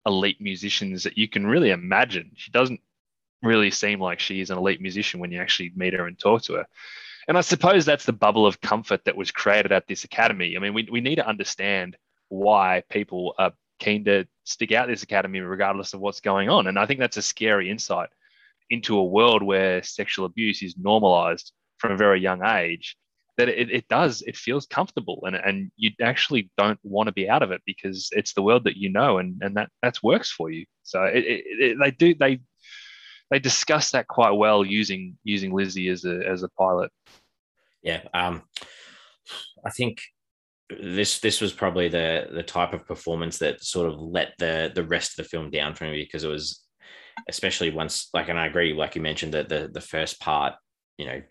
[0.06, 2.32] elite musicians that you can really imagine.
[2.36, 2.80] She doesn't
[3.42, 6.42] really seem like she is an elite musician when you actually meet her and talk
[6.42, 6.66] to her.
[7.28, 10.56] And I suppose that's the bubble of comfort that was created at this academy.
[10.56, 11.96] I mean, we, we need to understand
[12.28, 13.52] why people are
[13.83, 16.66] keen to stick out this academy regardless of what's going on.
[16.66, 18.09] And I think that's a scary insight
[18.71, 22.97] into a world where sexual abuse is normalized from a very young age
[23.38, 27.29] that it, it does it feels comfortable and, and you actually don't want to be
[27.29, 30.31] out of it because it's the world that you know and, and that that's works
[30.31, 32.40] for you so it, it, they do they
[33.31, 36.90] they discuss that quite well using using lizzie as a as a pilot
[37.83, 38.42] yeah um
[39.64, 40.03] i think
[40.80, 44.85] this this was probably the the type of performance that sort of let the the
[44.85, 46.62] rest of the film down for me because it was
[47.28, 50.54] especially once like and I agree like you mentioned that the the first part
[50.98, 51.22] you know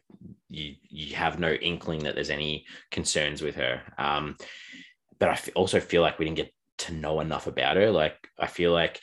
[0.50, 3.82] you you have no inkling that there's any concerns with her.
[3.98, 4.36] Um
[5.20, 7.92] but I also feel like we didn't get to know enough about her.
[7.92, 9.00] Like I feel like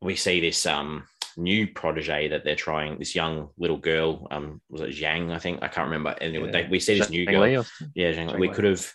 [0.00, 1.04] we see this um
[1.38, 5.62] new protege that they're trying this young little girl um was it Zhang I think?
[5.62, 6.10] I can't remember.
[6.20, 6.50] And yeah.
[6.50, 7.46] they, we see this new girl.
[7.94, 8.92] yeah Zhang, we could have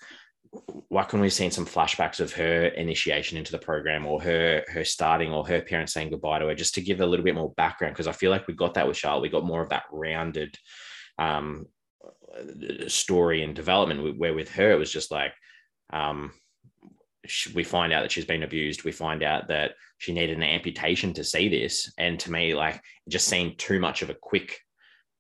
[0.90, 4.64] why couldn't we have seen some flashbacks of her initiation into the program or her
[4.68, 7.36] her starting or her parents saying goodbye to her just to give a little bit
[7.36, 9.22] more background because I feel like we got that with Charlotte.
[9.22, 10.58] We got more of that rounded
[11.18, 11.68] um,
[12.88, 15.34] story and development where with her it was just like
[15.94, 16.34] um,
[17.54, 18.84] we find out that she's been abused.
[18.84, 21.94] We find out that she needed an amputation to see this.
[21.98, 24.60] And to me like it just seemed too much of a quick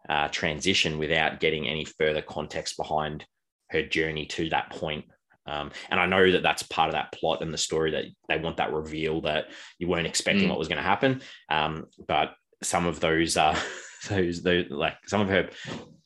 [0.09, 3.25] uh, transition without getting any further context behind
[3.69, 5.05] her journey to that point
[5.45, 8.37] um, and I know that that's part of that plot and the story that they
[8.37, 9.47] want that reveal that
[9.79, 10.49] you weren't expecting mm.
[10.49, 11.21] what was going to happen.
[11.49, 13.57] Um, but some of those, uh,
[14.09, 15.49] those, those, like some of her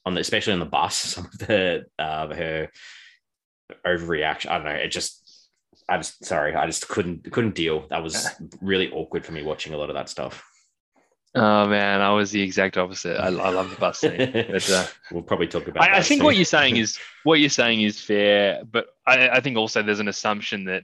[0.06, 2.72] on the, especially on the bus, some of the, uh, her
[3.86, 4.72] overreaction, I don't know.
[4.72, 5.22] It just,
[5.90, 7.88] I'm sorry, I just couldn't, couldn't deal.
[7.90, 8.28] That was
[8.62, 10.44] really awkward for me watching a lot of that stuff.
[11.38, 13.20] Oh man, I was the exact opposite.
[13.20, 14.32] I, I love the bus scene.
[14.32, 15.84] But, uh, we'll probably talk about.
[15.84, 16.24] I, I think soon.
[16.24, 20.00] what you're saying is what you're saying is fair, but I, I think also there's
[20.00, 20.84] an assumption that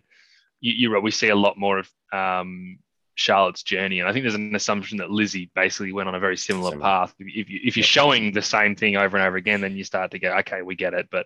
[0.60, 2.77] you, are We see a lot more of um,
[3.15, 6.38] Charlotte's journey, and I think there's an assumption that Lizzie basically went on a very
[6.38, 6.86] similar, similar.
[6.86, 7.15] path.
[7.19, 10.12] If you if you're showing the same thing over and over again, then you start
[10.12, 11.07] to go, okay, we get it.
[11.12, 11.25] But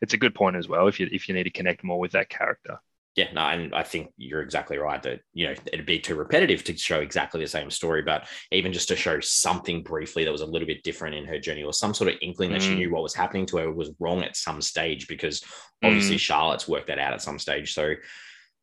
[0.00, 2.12] it's a good point as well if you if you need to connect more with
[2.12, 2.78] that character
[3.16, 6.62] yeah, no, and I think you're exactly right that you know it'd be too repetitive
[6.64, 10.42] to show exactly the same story, but even just to show something briefly that was
[10.42, 12.76] a little bit different in her journey, or some sort of inkling that she mm.
[12.76, 15.42] knew what was happening to her was wrong at some stage, because
[15.82, 16.20] obviously mm.
[16.20, 17.72] Charlotte's worked that out at some stage.
[17.72, 17.94] So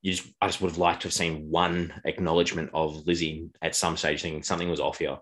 [0.04, 3.76] you just, I just would have liked to have seen one acknowledgement of Lizzie at
[3.76, 5.18] some stage thinking something was off here,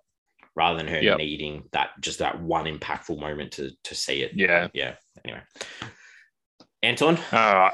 [0.58, 1.20] rather than her yep.
[1.20, 4.34] needing that just that one impactful moment to to see it.
[4.36, 4.96] Yeah, yeah.
[5.24, 5.42] Anyway,
[6.84, 7.18] Anton.
[7.32, 7.74] All right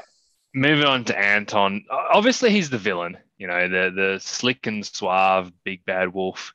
[0.54, 1.84] moving on to Anton.
[1.90, 3.18] Obviously, he's the villain.
[3.38, 6.54] You know, the the slick and suave big bad wolf.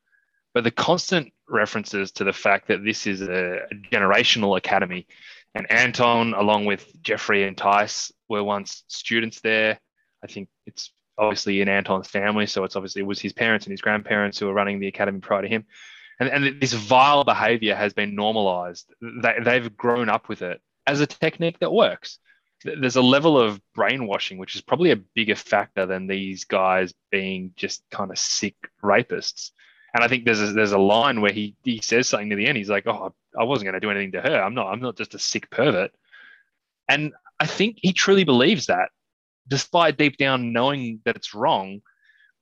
[0.54, 5.08] But the constant references to the fact that this is a, generational academy,
[5.56, 9.80] and Anton, along with Jeffrey and Tice, were once students there.
[10.24, 13.72] I think it's obviously in Anton's family, so it's obviously it was his parents and
[13.72, 15.66] his grandparents who were running the academy prior to him.
[16.20, 18.92] And, and this vile behavior has been normalized.
[19.02, 22.20] They, they've grown up with it as a technique that works
[22.64, 27.52] there's a level of brainwashing which is probably a bigger factor than these guys being
[27.56, 29.52] just kind of sick rapists
[29.94, 32.48] And I think there's a, there's a line where he he says something to the
[32.48, 32.58] end.
[32.58, 34.42] He's like, "Oh, I wasn't going to do anything to her.
[34.42, 34.68] I'm not.
[34.68, 35.92] I'm not just a sick pervert."
[36.90, 38.90] And I think he truly believes that,
[39.48, 41.82] despite deep down knowing that it's wrong.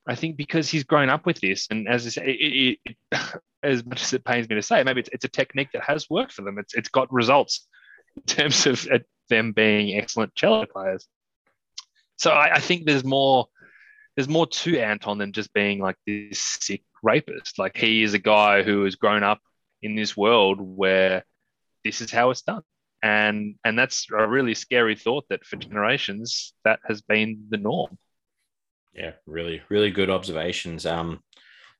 [0.07, 3.41] I think because he's grown up with this, and as I say, it, it, it,
[3.63, 6.09] as much as it pains me to say, maybe it's, it's a technique that has
[6.09, 6.57] worked for them.
[6.57, 7.67] It's it's got results
[8.15, 8.87] in terms of
[9.31, 11.07] them being excellent cello players.
[12.17, 13.47] So I, I think there's more
[14.15, 17.57] there's more to Anton than just being like this sick rapist.
[17.57, 19.39] Like he is a guy who has grown up
[19.81, 21.23] in this world where
[21.83, 22.61] this is how it's done.
[23.01, 27.97] And and that's a really scary thought that for generations that has been the norm.
[28.93, 30.85] Yeah, really, really good observations.
[30.85, 31.23] Um,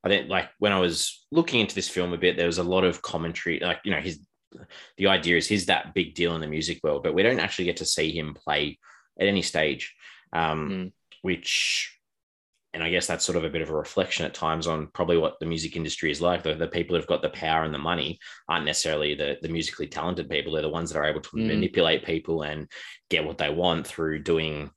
[0.03, 2.63] I think like when I was looking into this film a bit, there was a
[2.63, 3.59] lot of commentary.
[3.59, 4.19] Like you know, his
[4.97, 7.65] the idea is he's that big deal in the music world, but we don't actually
[7.65, 8.77] get to see him play
[9.19, 9.95] at any stage,
[10.33, 10.91] um, mm.
[11.21, 11.97] which
[12.73, 15.17] and I guess that's sort of a bit of a reflection at times on probably
[15.17, 16.41] what the music industry is like.
[16.41, 19.87] The, the people who've got the power and the money aren't necessarily the, the musically
[19.87, 20.53] talented people.
[20.53, 21.47] They're the ones that are able to mm.
[21.47, 22.71] manipulate people and
[23.09, 24.71] get what they want through doing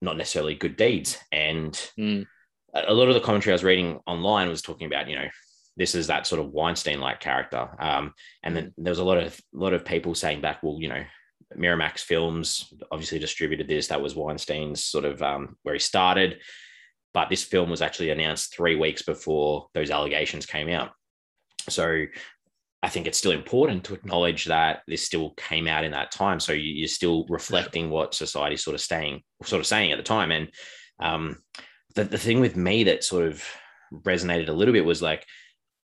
[0.00, 1.18] not necessarily good deeds.
[1.32, 2.26] And mm.
[2.74, 5.28] a, a lot of the commentary I was reading online was talking about, you know,
[5.76, 7.68] this is that sort of Weinstein-like character.
[7.78, 10.76] Um, and then there was a lot of a lot of people saying back, well,
[10.78, 11.02] you know,
[11.56, 13.88] Miramax Films obviously distributed this.
[13.88, 16.40] That was Weinstein's sort of um, where he started
[17.14, 20.90] but this film was actually announced three weeks before those allegations came out.
[21.68, 22.06] So
[22.82, 26.40] I think it's still important to acknowledge that this still came out in that time.
[26.40, 30.30] So you're still reflecting what society sort of staying, sort of saying at the time.
[30.30, 30.48] And
[31.00, 31.36] um,
[31.94, 33.44] the, the thing with me that sort of
[33.92, 35.26] resonated a little bit was like,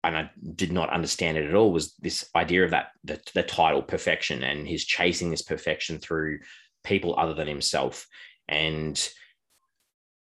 [0.05, 3.43] and I did not understand it at all, was this idea of that the, the
[3.43, 6.41] title perfection and he's chasing this perfection through
[6.85, 8.07] people other than himself.
[8.49, 8.97] And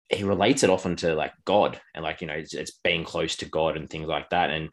[0.09, 3.35] he relates it often to like God and like you know it's, it's, being close
[3.38, 4.49] to God and things like that.
[4.49, 4.69] And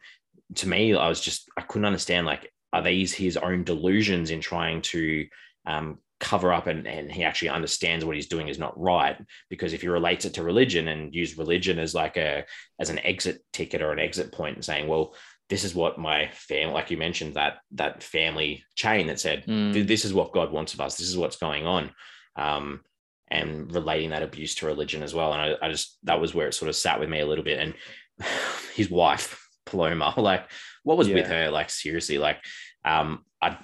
[0.55, 4.41] to me, I was just I couldn't understand like are these his own delusions in
[4.41, 5.27] trying to
[5.65, 9.17] um, cover up and, and he actually understands what he's doing is not right
[9.49, 12.43] because if he relates it to religion and use religion as like a
[12.79, 15.13] as an exit ticket or an exit point and saying well
[15.49, 19.85] this is what my family like you mentioned that that family chain that said mm.
[19.85, 21.91] this is what god wants of us this is what's going on
[22.35, 22.81] um,
[23.33, 25.33] and relating that abuse to religion as well.
[25.33, 27.43] And I, I just that was where it sort of sat with me a little
[27.43, 27.59] bit.
[27.59, 27.73] And
[28.75, 30.49] his wife, Paloma, like
[30.83, 31.15] what was yeah.
[31.15, 31.49] with her?
[31.49, 32.37] Like seriously, like
[32.85, 33.57] um, I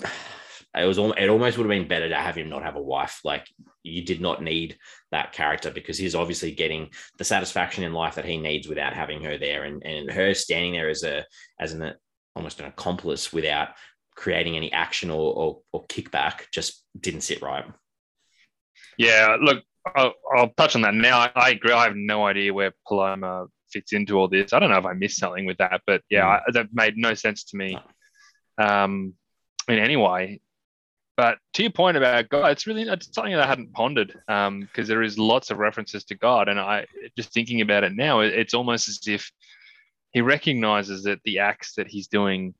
[0.77, 3.21] it was it almost would have been better to have him not have a wife.
[3.23, 3.47] Like
[3.83, 4.77] you did not need
[5.11, 9.23] that character because he's obviously getting the satisfaction in life that he needs without having
[9.23, 11.25] her there, and and her standing there as a
[11.59, 11.93] as an
[12.35, 13.69] almost an accomplice without
[14.15, 17.65] creating any action or, or, or kickback just didn't sit right.
[18.97, 19.63] Yeah, look,
[19.95, 21.19] I'll, I'll touch on that now.
[21.19, 21.71] I, I, agree.
[21.71, 24.51] I have no idea where Paloma fits into all this.
[24.51, 26.41] I don't know if I missed something with that, but yeah, mm.
[26.47, 27.79] I, that made no sense to me
[28.57, 29.13] um,
[29.67, 30.41] in any way.
[31.19, 34.47] But to your point about God, it's really it's something that I hadn't pondered because
[34.47, 36.85] um, there is lots of references to God, and I
[37.17, 39.29] just thinking about it now, it, it's almost as if
[40.11, 42.53] he recognizes that the acts that he's doing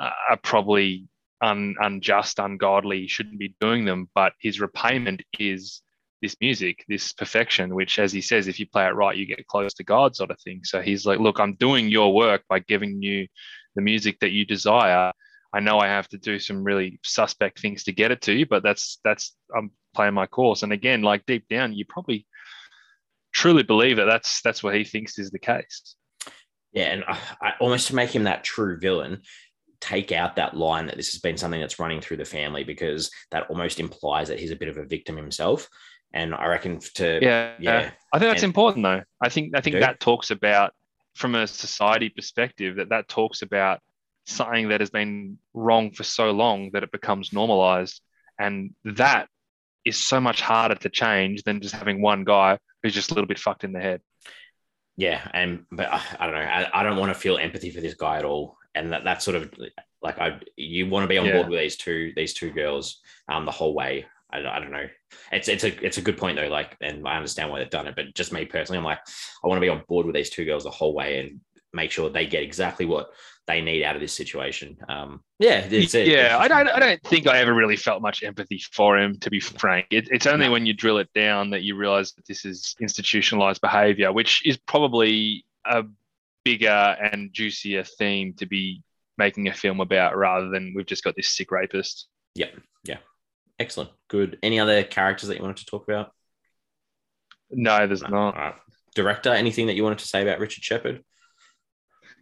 [0.00, 1.06] uh, are probably
[1.40, 4.10] un, unjust, ungodly, shouldn't be doing them.
[4.16, 5.80] But his repayment is
[6.20, 9.46] this music, this perfection, which, as he says, if you play it right, you get
[9.46, 10.62] close to God, sort of thing.
[10.64, 13.28] So he's like, look, I'm doing your work by giving you
[13.76, 15.12] the music that you desire.
[15.52, 18.46] I know I have to do some really suspect things to get it to you,
[18.46, 20.62] but that's that's I'm playing my course.
[20.62, 22.26] And again, like deep down, you probably
[23.32, 25.96] truly believe that that's that's what he thinks is the case.
[26.72, 29.22] Yeah, and I, I, almost to make him that true villain,
[29.80, 33.10] take out that line that this has been something that's running through the family because
[33.30, 35.68] that almost implies that he's a bit of a victim himself.
[36.12, 39.02] And I reckon to yeah, yeah, I think that's and, important though.
[39.22, 40.72] I think I think that talks about
[41.14, 43.80] from a society perspective that that talks about
[44.26, 48.00] something that has been wrong for so long that it becomes normalized,
[48.38, 49.28] and that
[49.84, 53.28] is so much harder to change than just having one guy who's just a little
[53.28, 54.00] bit fucked in the head.
[54.96, 56.40] Yeah, and but I, I don't know.
[56.40, 59.24] I, I, don't want to feel empathy for this guy at all and that that's
[59.24, 59.52] sort of
[60.02, 61.32] like I you want to be on yeah.
[61.32, 64.06] board with these two these two girls um the whole way.
[64.30, 64.86] I, I don't know.
[65.32, 66.48] It's it's a it's a good point though.
[66.48, 69.00] Like, and I understand why they've done it, but just me personally, I'm like,
[69.42, 71.40] I want to be on board with these two girls the whole way and
[71.72, 73.10] make sure they get exactly what
[73.46, 74.76] they need out of this situation.
[74.88, 76.36] Um, yeah, it's, yeah.
[76.38, 79.40] I don't, I don't think I ever really felt much empathy for him, to be
[79.40, 79.86] frank.
[79.90, 80.52] It, it's only no.
[80.52, 84.56] when you drill it down that you realize that this is institutionalized behavior, which is
[84.56, 85.84] probably a
[86.44, 88.82] bigger and juicier theme to be
[89.18, 92.08] making a film about rather than we've just got this sick rapist.
[92.34, 92.54] Yep.
[92.84, 92.98] Yeah.
[93.58, 93.90] Excellent.
[94.08, 94.38] Good.
[94.42, 96.12] Any other characters that you wanted to talk about?
[97.50, 98.08] No, there's no.
[98.08, 98.56] not.
[98.94, 101.04] Director, anything that you wanted to say about Richard Shepard?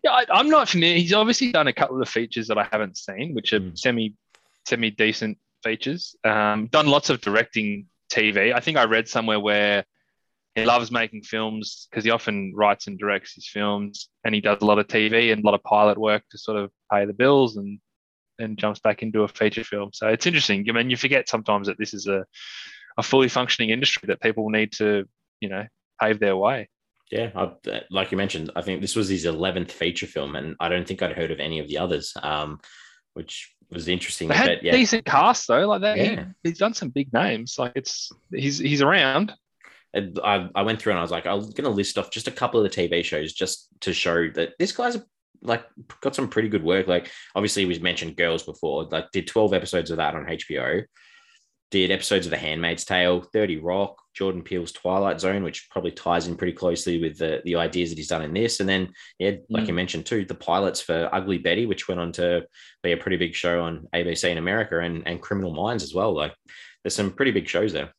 [0.04, 0.98] Yeah, I, am not familiar.
[0.98, 3.78] He's obviously done a couple of features that I haven't seen, which are mm.
[3.78, 4.14] semi
[4.66, 6.14] semi decent features.
[6.24, 8.54] Um, done lots of directing TV.
[8.54, 9.84] I think I read somewhere where
[10.54, 14.58] he loves making films because he often writes and directs his films, and he does
[14.60, 17.14] a lot of TV and a lot of pilot work to sort of pay the
[17.14, 17.80] bills and
[18.38, 19.90] then jumps back into a feature film.
[19.94, 20.66] So it's interesting.
[20.68, 22.26] I mean, you forget sometimes that this is a,
[22.98, 25.08] a fully functioning industry that people need to,
[25.40, 25.64] you know,
[25.98, 26.68] pave their way.
[27.10, 30.68] Yeah, I, like you mentioned, I think this was his eleventh feature film, and I
[30.68, 32.60] don't think I'd heard of any of the others, um,
[33.12, 34.28] which was interesting.
[34.28, 34.72] They had but, yeah.
[34.72, 35.96] decent cast though, like that.
[35.96, 36.24] Yeah.
[36.42, 37.56] He, he's done some big names.
[37.58, 39.34] Like it's he's he's around.
[40.24, 42.32] I, I went through and I was like, I'm going to list off just a
[42.32, 44.98] couple of the TV shows just to show that this guy's
[45.40, 45.64] like
[46.00, 46.88] got some pretty good work.
[46.88, 50.82] Like obviously we mentioned Girls before, like did 12 episodes of that on HBO,
[51.70, 56.26] did episodes of The Handmaid's Tale, 30 Rock, Jordan Peele's Twilight Zone, which probably ties
[56.26, 58.60] in pretty closely with the, the ideas that he's done in this.
[58.60, 59.68] And then, yeah, like mm.
[59.68, 62.46] you mentioned too, the pilots for Ugly Betty, which went on to
[62.82, 66.14] be a pretty big show on ABC in America and, and Criminal Minds as well.
[66.14, 66.34] Like
[66.82, 67.92] there's some pretty big shows there.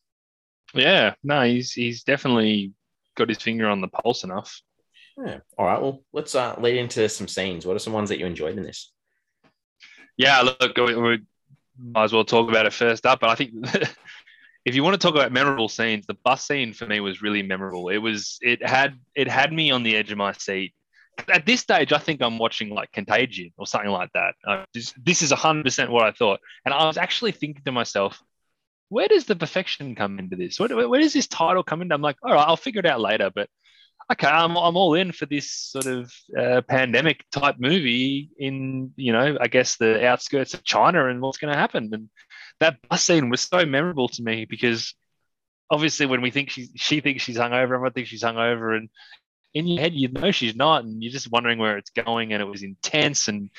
[0.74, 2.72] Yeah, no, he's he's definitely
[3.16, 4.60] got his finger on the pulse enough.
[5.16, 5.38] Yeah.
[5.56, 5.80] All right.
[5.80, 7.64] Well, let's uh, lead into some scenes.
[7.64, 8.92] What are some ones that you enjoyed in this?
[10.16, 11.18] Yeah, look, we, we
[11.78, 13.20] might as well talk about it first up.
[13.20, 13.52] But I think
[14.66, 17.40] if you want to talk about memorable scenes, the bus scene for me was really
[17.40, 17.88] memorable.
[17.88, 20.74] It was it had it had me on the edge of my seat.
[21.32, 24.34] At this stage, I think I'm watching like Contagion or something like that.
[24.46, 26.40] Uh, this, this is 100% what I thought.
[26.66, 28.20] And I was actually thinking to myself,
[28.90, 30.60] where does the perfection come into this?
[30.60, 31.94] Where, where does this title come into?
[31.94, 33.30] I'm like, all right, I'll figure it out later.
[33.34, 33.48] But
[34.12, 39.12] okay, I'm, I'm all in for this sort of uh, pandemic type movie in, you
[39.12, 41.88] know, I guess the outskirts of China and what's going to happen.
[41.94, 42.10] And
[42.60, 44.94] that bus scene was so memorable to me because
[45.70, 48.76] obviously when we think she, she thinks she's hungover, everyone thinks she's hungover.
[48.76, 48.88] And
[49.54, 50.84] in your head, you know she's not.
[50.84, 52.32] And you're just wondering where it's going.
[52.32, 53.50] And it was intense and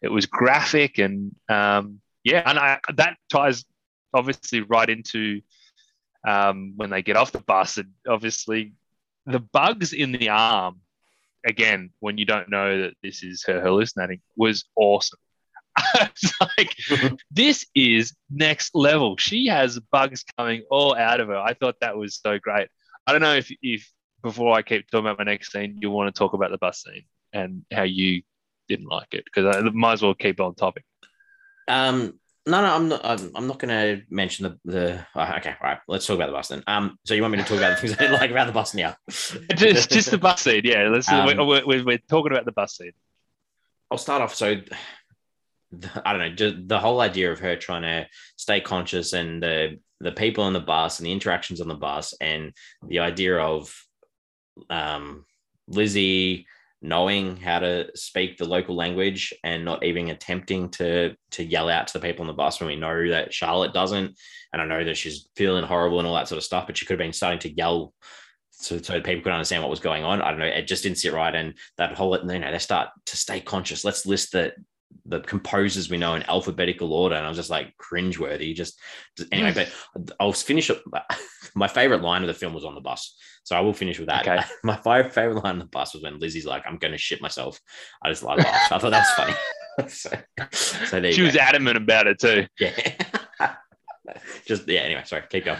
[0.00, 0.98] it was graphic.
[0.98, 3.64] And um, yeah, and I, that ties
[4.14, 5.40] obviously right into
[6.26, 8.74] um, when they get off the bus, and obviously
[9.26, 10.80] the bugs in the arm,
[11.44, 15.18] again, when you don't know that this is her hallucinating, was awesome.
[15.94, 16.76] it's like
[17.30, 19.16] this is next level.
[19.16, 21.36] She has bugs coming all out of her.
[21.38, 22.68] I thought that was so great.
[23.06, 23.90] I don't know if if
[24.22, 26.82] before I keep talking about my next scene, you want to talk about the bus
[26.82, 28.22] scene and how you
[28.68, 30.84] didn't like it because I might as well keep on topic.
[31.68, 33.00] Um, no, no, I'm not.
[33.04, 35.06] I'm, I'm not going to mention the the.
[35.14, 35.78] Oh, okay, all right.
[35.86, 36.64] Let's talk about the bus then.
[36.66, 38.52] Um, so you want me to talk about the things I didn't like about the
[38.52, 38.96] bus now?
[39.08, 40.62] just, just the bus scene.
[40.64, 41.08] Yeah, let's.
[41.08, 42.92] Um, we're, we're, we're, talking about the bus scene.
[43.92, 44.34] I'll start off.
[44.34, 44.56] So,
[46.04, 46.34] I don't know.
[46.34, 48.06] Just the whole idea of her trying to
[48.36, 52.12] stay conscious and the the people on the bus and the interactions on the bus
[52.20, 52.52] and
[52.88, 53.74] the idea of
[54.68, 55.24] um
[55.68, 56.46] Lizzie
[56.82, 61.86] knowing how to speak the local language and not even attempting to to yell out
[61.86, 64.18] to the people on the bus when we know that Charlotte doesn't.
[64.52, 66.84] And I know that she's feeling horrible and all that sort of stuff, but she
[66.84, 67.94] could have been starting to yell
[68.50, 70.20] so, so people could understand what was going on.
[70.20, 70.46] I don't know.
[70.46, 71.34] It just didn't sit right.
[71.34, 73.84] And that whole, you know, they start to stay conscious.
[73.84, 74.52] Let's list the
[75.06, 78.54] the composers we know in alphabetical order, and I was just like cringeworthy.
[78.54, 78.78] Just,
[79.16, 79.52] just anyway,
[79.94, 80.70] but I'll finish.
[80.70, 80.82] up.
[81.54, 84.08] My favorite line of the film was on the bus, so I will finish with
[84.08, 84.26] that.
[84.26, 84.42] Okay.
[84.64, 87.60] My favorite line on the bus was when Lizzie's like, "I'm going to shit myself."
[88.02, 88.72] I just like laughed.
[88.72, 89.36] I thought that was
[89.78, 89.88] funny.
[89.88, 90.10] so,
[90.52, 92.46] so she was adamant about it too.
[92.58, 92.72] Yeah.
[94.46, 94.80] just yeah.
[94.80, 95.24] Anyway, sorry.
[95.28, 95.58] Keep going.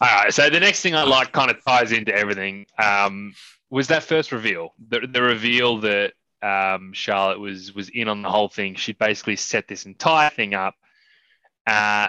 [0.00, 0.32] All right.
[0.32, 3.34] So the next thing I like kind of ties into everything um,
[3.70, 4.74] was that first reveal.
[4.88, 8.74] The, the reveal that um, Charlotte was was in on the whole thing.
[8.74, 10.74] She basically set this entire thing up.
[11.66, 12.08] Uh,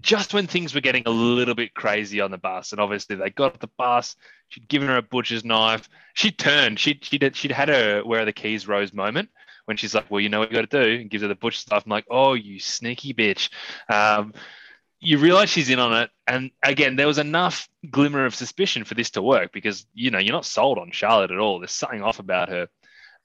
[0.00, 3.30] just when things were getting a little bit crazy on the bus, and obviously they
[3.30, 4.16] got the bus.
[4.48, 5.88] She'd given her a butcher's knife.
[6.14, 6.80] She turned.
[6.80, 7.36] She she did.
[7.36, 9.28] She'd had her where are the keys, Rose moment
[9.66, 11.34] when she's like, "Well, you know what you got to do," and gives her the
[11.34, 11.84] butcher's knife.
[11.84, 13.50] I'm like, "Oh, you sneaky bitch."
[13.88, 14.32] Um,
[15.00, 18.94] you realize she's in on it, and again, there was enough glimmer of suspicion for
[18.94, 21.58] this to work because you know you're not sold on Charlotte at all.
[21.58, 22.68] There's something off about her.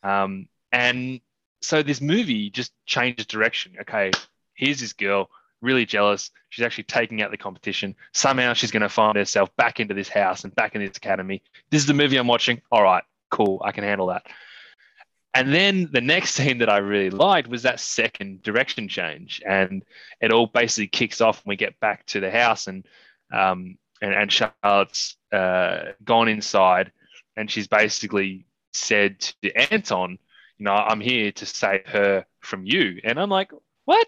[0.06, 1.20] Um, and
[1.62, 3.74] so this movie just changes direction.
[3.82, 4.12] Okay,
[4.54, 5.30] here's this girl,
[5.62, 6.30] really jealous.
[6.50, 7.96] She's actually taking out the competition.
[8.14, 11.42] Somehow she's going to find herself back into this house and back in this academy.
[11.72, 12.62] This is the movie I'm watching.
[12.72, 13.62] All right, cool.
[13.66, 14.28] I can handle that.
[15.34, 19.84] And then the next scene that I really liked was that second direction change, and
[20.22, 22.86] it all basically kicks off when we get back to the house, and
[23.34, 26.92] um, and, and Charlotte's uh, gone inside,
[27.36, 28.46] and she's basically
[28.76, 30.18] said to Anton,
[30.58, 33.00] you know, I'm here to save her from you.
[33.04, 33.52] And I'm like,
[33.86, 34.08] what?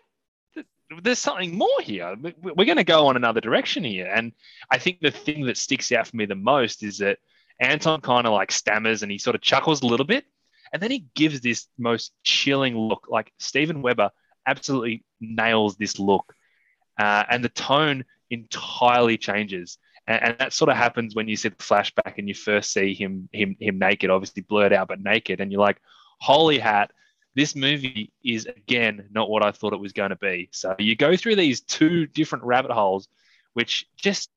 [1.03, 2.15] There's something more here.
[2.41, 4.09] We're going to go on another direction here.
[4.13, 4.32] And
[4.72, 7.18] I think the thing that sticks out for me the most is that
[7.59, 10.26] Anton kind of like stammers and he sort of chuckles a little bit.
[10.72, 13.07] And then he gives this most chilling look.
[13.09, 14.11] Like Steven Weber
[14.45, 16.34] absolutely nails this look.
[16.97, 19.78] Uh, and the tone entirely changes.
[20.08, 22.93] And, and, that sort of happens when you see the flashback and you first see
[22.93, 25.41] him, him, him naked, obviously blurred out, but naked.
[25.41, 25.82] And you're like,
[26.20, 26.91] holy hat,
[27.36, 30.49] this movie is again not what I thought it was going to be.
[30.51, 33.08] So you go through these two different rabbit holes,
[33.53, 34.32] which just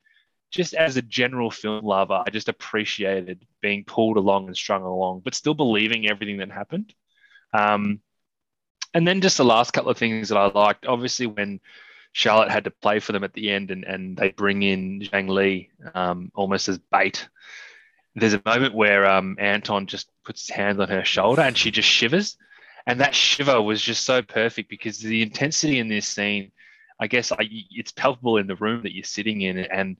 [0.51, 5.23] just as a general film lover, I just appreciated being pulled along and strung along,
[5.25, 6.93] but still believing everything that happened.
[7.55, 8.01] Um,
[8.93, 11.61] and then just the last couple of things that I liked, obviously when
[12.13, 15.29] Charlotte had to play for them at the end and, and they bring in Zhang
[15.29, 17.29] Li um, almost as bait.
[18.17, 21.71] There's a moment where um, Anton just puts his hand on her shoulder and she
[21.71, 22.37] just shivers.
[22.87, 26.51] And that shiver was just so perfect because the intensity in this scene,
[26.99, 29.59] I guess I, it's palpable in the room that you're sitting in.
[29.59, 29.97] And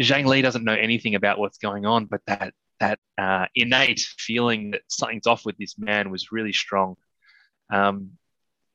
[0.00, 4.72] Zhang Li doesn't know anything about what's going on, but that that uh, innate feeling
[4.72, 6.96] that something's off with this man was really strong.
[7.70, 8.12] Um,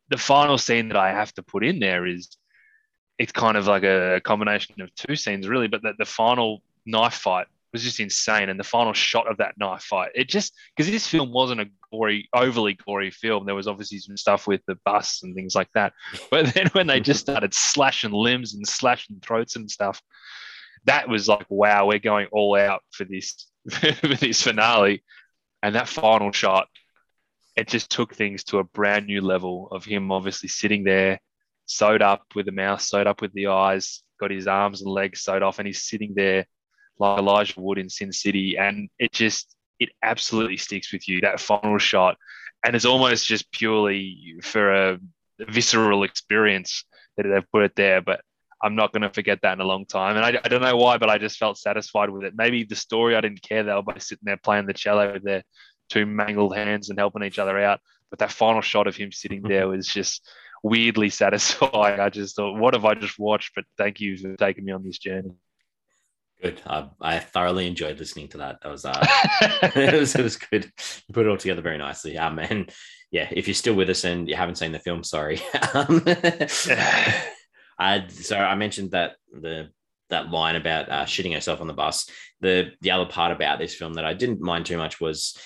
[0.09, 2.35] the final scene that I have to put in there is
[3.21, 7.13] it's kind of like a combination of two scenes, really, but the, the final knife
[7.13, 8.49] fight was just insane.
[8.49, 11.69] And the final shot of that knife fight, it just because this film wasn't a
[11.91, 13.45] gory, overly gory film.
[13.45, 15.93] There was obviously some stuff with the bus and things like that.
[16.31, 20.01] But then when they just started slashing limbs and slashing throats and stuff,
[20.85, 25.03] that was like, wow, we're going all out for this for this finale.
[25.61, 26.69] And that final shot,
[27.55, 31.19] it just took things to a brand new level of him obviously sitting there,
[31.71, 35.21] sewed up with the mouth, sewed up with the eyes, got his arms and legs
[35.21, 36.45] sewed off, and he's sitting there
[36.99, 38.57] like Elijah Wood in Sin City.
[38.57, 42.17] And it just, it absolutely sticks with you, that final shot.
[42.63, 44.99] And it's almost just purely for a
[45.39, 46.85] visceral experience
[47.17, 48.01] that they've put it there.
[48.01, 48.21] But
[48.61, 50.15] I'm not going to forget that in a long time.
[50.15, 52.33] And I, I, don't know why, but I just felt satisfied with it.
[52.35, 55.43] Maybe the story I didn't care though by sitting there playing the cello with their
[55.89, 57.79] two mangled hands and helping each other out.
[58.11, 59.51] But that final shot of him sitting mm-hmm.
[59.51, 60.29] there was just
[60.63, 61.99] weirdly satisfying.
[61.99, 63.51] I just thought, what have I just watched?
[63.55, 65.31] But thank you for taking me on this journey.
[66.41, 66.61] Good.
[66.65, 68.59] Uh, I thoroughly enjoyed listening to that.
[68.63, 68.93] That was uh,
[69.75, 70.71] it was it was good.
[71.07, 72.17] You put it all together very nicely.
[72.17, 72.71] Um, and
[73.11, 75.39] yeah, if you're still with us and you haven't seen the film, sorry.
[75.73, 76.03] um,
[77.77, 79.69] I so I mentioned that the
[80.09, 82.09] that line about uh, shitting herself on the bus.
[82.41, 85.37] The the other part about this film that I didn't mind too much was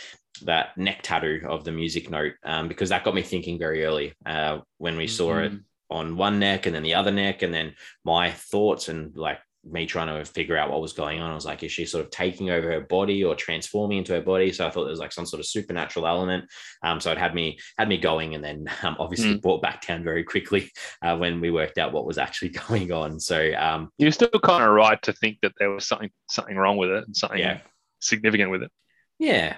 [0.44, 4.14] that neck tattoo of the music note um, because that got me thinking very early
[4.26, 5.56] uh, when we saw mm-hmm.
[5.56, 7.74] it on one neck and then the other neck and then
[8.04, 11.32] my thoughts and like me trying to figure out what was going on.
[11.32, 14.22] I was like, is she sort of taking over her body or transforming into her
[14.22, 14.52] body?
[14.52, 16.46] So I thought there was like some sort of supernatural element.
[16.84, 19.42] Um, so it had me had me going, and then um, obviously mm.
[19.42, 20.72] brought back down very quickly
[21.02, 23.20] uh, when we worked out what was actually going on.
[23.20, 26.78] So um, you're still kind of right to think that there was something something wrong
[26.78, 27.60] with it and something yeah.
[28.00, 28.72] significant with it.
[29.18, 29.58] Yeah,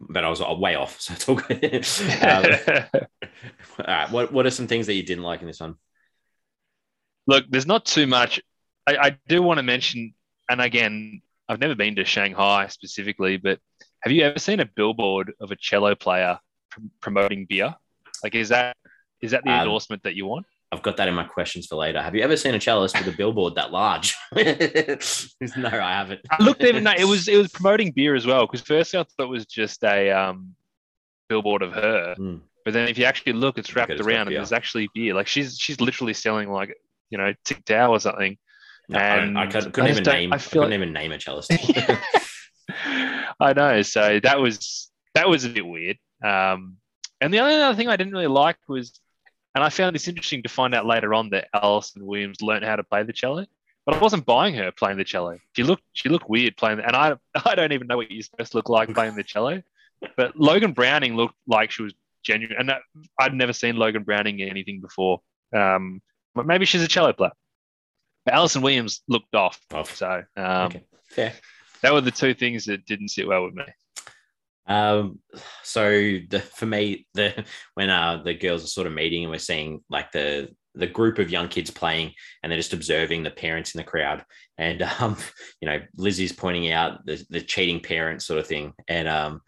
[0.00, 1.86] but I was way off, so it's all good.
[2.22, 3.06] um,
[3.78, 5.76] all right, what what are some things that you didn't like in this one?
[7.26, 8.40] Look, there's not too much
[8.86, 10.14] I, I do want to mention,
[10.48, 13.58] and again, I've never been to Shanghai specifically, but
[14.00, 16.38] have you ever seen a billboard of a cello player
[16.70, 17.74] pr- promoting beer?
[18.22, 18.76] Like, is that
[19.20, 20.46] is that the um, endorsement that you want?
[20.76, 22.02] I've got that in my questions for later.
[22.02, 24.14] Have you ever seen a cellist with a billboard that large?
[24.34, 26.20] no, I haven't.
[26.30, 28.46] I looked even no, it was it was promoting beer as well.
[28.46, 30.54] Because first I thought it was just a um,
[31.30, 32.40] billboard of her, mm.
[32.66, 35.14] but then if you actually look, it's wrapped around and there's actually beer.
[35.14, 36.76] Like she's she's literally selling like
[37.08, 38.36] you know Tsingtao or something.
[38.90, 40.32] No, and I, couldn't, couldn't even name.
[40.32, 40.88] I, feel I couldn't like...
[40.88, 42.00] even name a cellist.
[43.40, 43.80] I know.
[43.80, 45.96] So that was that was a bit weird.
[46.22, 46.76] Um,
[47.20, 49.00] and the only other thing I didn't really like was,
[49.56, 52.76] and I found this interesting to find out later on that Allison Williams learned how
[52.76, 53.46] to play the cello,
[53.86, 55.38] but I wasn't buying her playing the cello.
[55.54, 57.14] She looked she looked weird playing, and I
[57.46, 59.62] I don't even know what you're supposed to look like playing the cello.
[60.14, 62.82] But Logan Browning looked like she was genuine, and that,
[63.18, 65.22] I'd never seen Logan Browning in anything before.
[65.54, 66.02] Um,
[66.34, 67.32] but maybe she's a cello player.
[68.26, 69.58] But Allison Williams looked off.
[69.72, 69.96] off.
[69.96, 70.84] So um, okay.
[71.08, 71.32] fair.
[71.80, 73.64] That were the two things that didn't sit well with me.
[74.66, 75.20] Um,
[75.62, 75.90] so
[76.28, 77.44] the for me, the
[77.74, 81.18] when uh the girls are sort of meeting and we're seeing like the the group
[81.18, 82.12] of young kids playing
[82.42, 84.24] and they're just observing the parents in the crowd
[84.58, 85.16] and um
[85.60, 89.40] you know Lizzie's pointing out the, the cheating parent sort of thing and um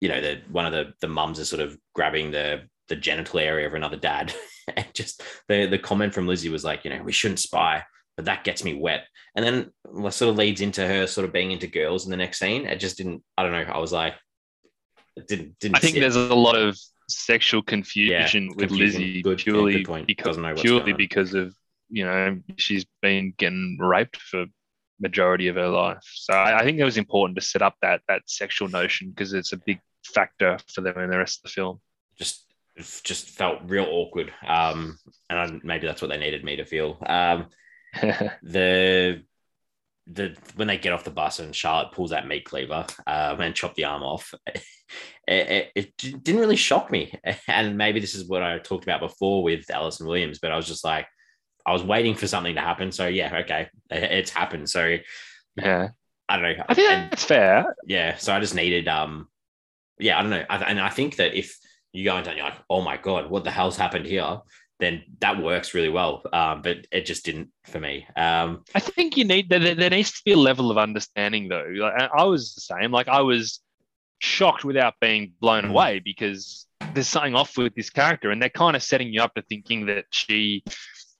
[0.00, 3.38] you know the one of the the mums is sort of grabbing the the genital
[3.40, 4.32] area of another dad
[4.76, 7.82] and just the the comment from Lizzie was like you know we shouldn't spy
[8.16, 9.06] but that gets me wet.
[9.34, 12.16] And then what sort of leads into her sort of being into girls in the
[12.16, 12.66] next scene.
[12.66, 13.70] It just didn't, I don't know.
[13.70, 14.14] I was like,
[15.16, 16.00] it didn't, didn't I think sit.
[16.00, 18.70] there's a lot of sexual confusion yeah, with.
[18.70, 21.54] Lizzie good, purely, yeah, because, purely because of,
[21.88, 24.46] you know, she's been getting raped for
[25.00, 26.02] majority of her life.
[26.04, 29.32] So I, I think it was important to set up that, that sexual notion because
[29.32, 31.80] it's a big factor for them in the rest of the film.
[32.18, 32.44] Just
[33.02, 34.32] just felt real awkward.
[34.46, 34.98] Um,
[35.30, 36.98] and I, maybe that's what they needed me to feel.
[37.06, 37.46] Um,
[38.42, 39.22] the
[40.06, 43.54] the when they get off the bus and Charlotte pulls that meat cleaver um, and
[43.54, 44.62] chop the arm off, it,
[45.26, 47.12] it, it, didn't really shock me.
[47.48, 50.66] And maybe this is what I talked about before with Allison Williams, but I was
[50.66, 51.06] just like,
[51.66, 52.92] I was waiting for something to happen.
[52.92, 54.70] So yeah, okay, it's happened.
[54.70, 54.98] So
[55.56, 55.88] yeah,
[56.28, 56.64] I don't know.
[56.68, 57.74] I think And- that's fair.
[57.86, 59.28] yeah, so I just needed um,
[59.98, 61.56] yeah, I don't know, I, and I think that if
[61.92, 64.38] you go into and you're like, oh my god, what the hell's happened here?
[64.78, 66.22] Then that works really well.
[66.32, 68.06] Um, but it just didn't for me.
[68.16, 71.66] Um, I think you need there, there needs to be a level of understanding though.
[71.74, 72.90] Like, I was the same.
[72.92, 73.60] Like I was
[74.18, 75.70] shocked without being blown Mm.
[75.70, 79.34] away because there's something off with this character, and they're kind of setting you up
[79.34, 80.62] to thinking that she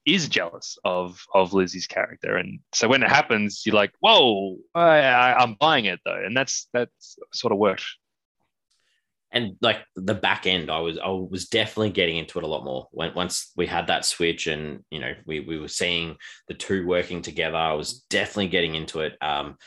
[0.04, 4.98] is jealous of of Lizzie's character, and so when it happens, you're like, "Whoa, I,
[5.00, 7.84] I, I'm buying it though," and that's that's sort of worked.
[9.37, 12.64] And like the back end, I was I was definitely getting into it a lot
[12.64, 16.16] more when once we had that switch and you know we we were seeing
[16.49, 17.59] the two working together.
[17.59, 19.12] I was definitely getting into it.
[19.20, 19.59] Um,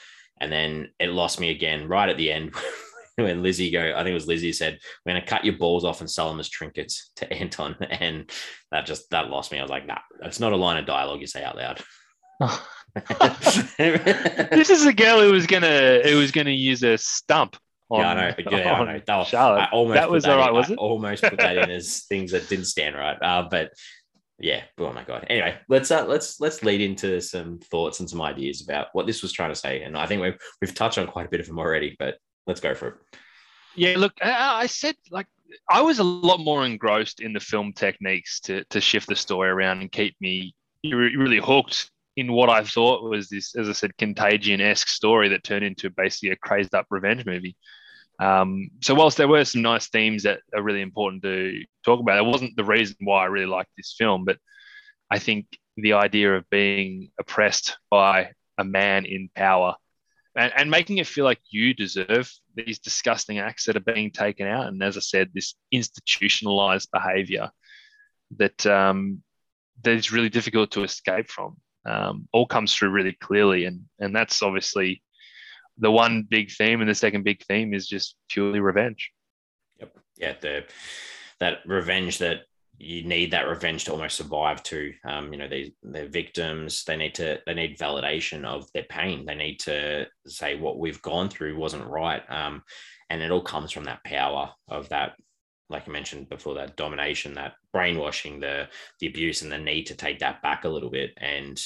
[0.42, 2.56] and then it lost me again right at the end
[3.16, 3.94] when Lizzie go.
[3.96, 6.40] I think it was Lizzie said, "We're gonna cut your balls off and sell them
[6.40, 8.28] as trinkets to Anton," and
[8.72, 9.60] that just that lost me.
[9.60, 11.84] I was like, "Nah, that's not a line of dialogue you say out loud."
[13.78, 17.56] this is a girl who was gonna who was gonna use a stump.
[17.90, 18.36] On, yeah, I know.
[18.52, 19.02] Yeah, I know.
[19.06, 19.62] That, was- Charlotte.
[19.62, 21.72] I almost that put was that all right, in- was I almost put that in
[21.72, 23.18] as things that didn't stand right.
[23.22, 23.72] Uh, but
[24.40, 25.26] yeah, oh my god.
[25.30, 29.22] Anyway, let's uh, let's let's lead into some thoughts and some ideas about what this
[29.22, 29.82] was trying to say.
[29.82, 32.18] And I think we've we've touched on quite a bit of them already, but
[32.48, 32.94] let's go for it.
[33.76, 35.28] Yeah, look, I I said like
[35.70, 39.50] I was a lot more engrossed in the film techniques to to shift the story
[39.50, 43.98] around and keep me really hooked in what I thought was this, as I said,
[43.98, 47.56] contagion esque story that turned into basically a crazed up revenge movie.
[48.20, 52.18] Um, so whilst there were some nice themes that are really important to talk about,
[52.18, 54.26] it wasn't the reason why I really liked this film.
[54.26, 54.38] But
[55.10, 55.46] I think
[55.78, 59.76] the idea of being oppressed by a man in power
[60.36, 64.48] and, and making it feel like you deserve these disgusting acts that are being taken
[64.48, 64.68] out.
[64.68, 67.50] And as I said, this institutionalized behavior
[68.38, 69.24] that um,
[69.84, 71.58] that is really difficult to escape from.
[71.86, 75.02] Um, all comes through really clearly, and and that's obviously
[75.80, 79.12] the one big theme, and the second big theme is just purely revenge.
[79.80, 79.98] Yep.
[80.18, 80.64] Yeah, the
[81.40, 82.42] that revenge that
[82.80, 86.84] you need that revenge to almost survive to Um, you know, they they're victims.
[86.86, 89.26] They need to they need validation of their pain.
[89.26, 92.24] They need to say what we've gone through wasn't right.
[92.30, 92.64] Um,
[93.10, 95.14] and it all comes from that power of that,
[95.70, 98.68] like you mentioned before, that domination, that brainwashing, the
[99.00, 101.12] the abuse, and the need to take that back a little bit.
[101.18, 101.62] And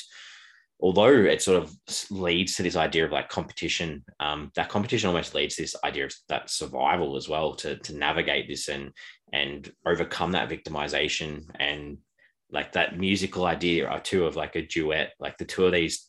[0.83, 1.73] although it sort of
[2.11, 6.05] leads to this idea of like competition, um, that competition almost leads to this idea
[6.05, 8.91] of that survival as well to to navigate this and
[9.31, 11.97] and overcome that victimization and
[12.51, 16.05] like that musical idea or two of like a duet, like the two of these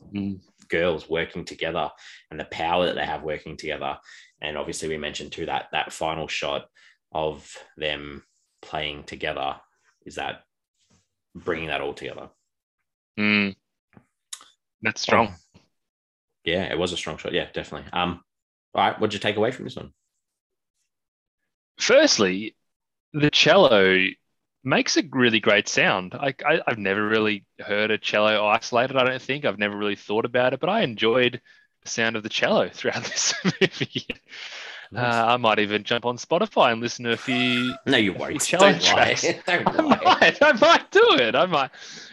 [0.68, 1.88] girls working together
[2.30, 3.96] and the power that they have working together.
[4.42, 6.66] And obviously, we mentioned too that that final shot
[7.12, 8.24] of them
[8.60, 9.56] playing together
[10.04, 10.42] is that
[11.34, 12.28] bringing that all together.
[13.18, 13.54] Mm.
[14.84, 15.34] That's strong.
[16.44, 17.32] Yeah, it was a strong shot.
[17.32, 17.90] Yeah, definitely.
[17.92, 18.22] Um,
[18.74, 19.92] all right, what'd you take away from this one?
[21.78, 22.56] Firstly,
[23.12, 24.08] the cello
[24.64, 26.14] makes a really great sound.
[26.14, 28.96] I, I, I've never really heard a cello isolated.
[28.96, 31.42] I don't think I've never really thought about it, but I enjoyed
[31.84, 34.06] the sound of the cello throughout this movie.
[34.96, 37.74] Uh, I might even jump on Spotify and listen to a few.
[37.86, 38.46] no, you won't.
[38.48, 38.78] Don't lie.
[38.78, 39.22] tracks.
[39.46, 40.00] Don't I lie.
[40.20, 41.34] might, I might do it.
[41.34, 41.70] I might.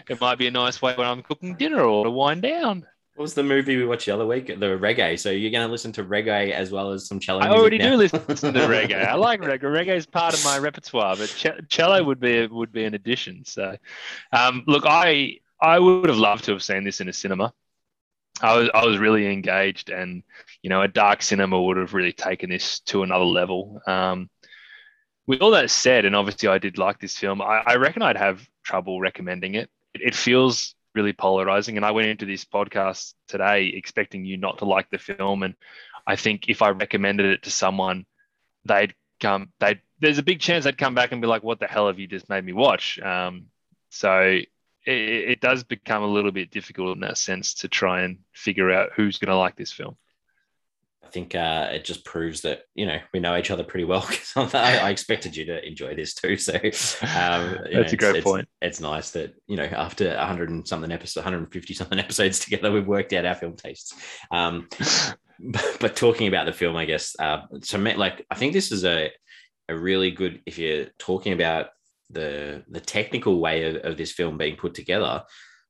[0.09, 2.85] It might be a nice way when I'm cooking dinner or to wind down.
[3.15, 4.47] What was the movie we watched the other week?
[4.47, 5.19] The reggae.
[5.19, 7.41] So you're going to listen to reggae as well as some cello.
[7.41, 7.91] I already now?
[7.91, 8.19] do listen
[8.53, 9.05] to reggae.
[9.05, 9.63] I like reggae.
[9.63, 11.27] Reggae is part of my repertoire, but
[11.69, 13.43] cello would be would be an addition.
[13.45, 13.77] So,
[14.31, 17.53] um, look, I I would have loved to have seen this in a cinema.
[18.41, 20.23] I was I was really engaged, and
[20.61, 23.81] you know, a dark cinema would have really taken this to another level.
[23.87, 24.29] Um,
[25.27, 28.17] with all that said, and obviously I did like this film, I, I reckon I'd
[28.17, 29.69] have trouble recommending it.
[29.93, 30.01] it.
[30.01, 34.65] It feels really polarizing, and I went into this podcast today expecting you not to
[34.65, 35.55] like the film, and
[36.05, 38.05] I think if I recommended it to someone,
[38.65, 39.51] they'd come.
[39.59, 41.99] They there's a big chance they'd come back and be like, "What the hell have
[41.99, 43.45] you just made me watch?" Um,
[43.89, 44.39] so
[44.85, 48.71] it, it does become a little bit difficult in that sense to try and figure
[48.71, 49.95] out who's going to like this film.
[51.03, 54.07] I think uh, it just proves that you know we know each other pretty well.
[54.35, 56.37] I, I expected you to enjoy this too.
[56.37, 58.47] So um, you know, That's a great it's, point.
[58.61, 62.71] It's, it's nice that you know after 100 and something episodes, 150 something episodes together,
[62.71, 63.93] we've worked out our film tastes.
[64.31, 64.69] Um,
[65.39, 67.15] but, but talking about the film, I guess.
[67.19, 69.11] Uh, so, like, I think this is a
[69.67, 71.67] a really good if you're talking about
[72.11, 75.23] the the technical way of, of this film being put together.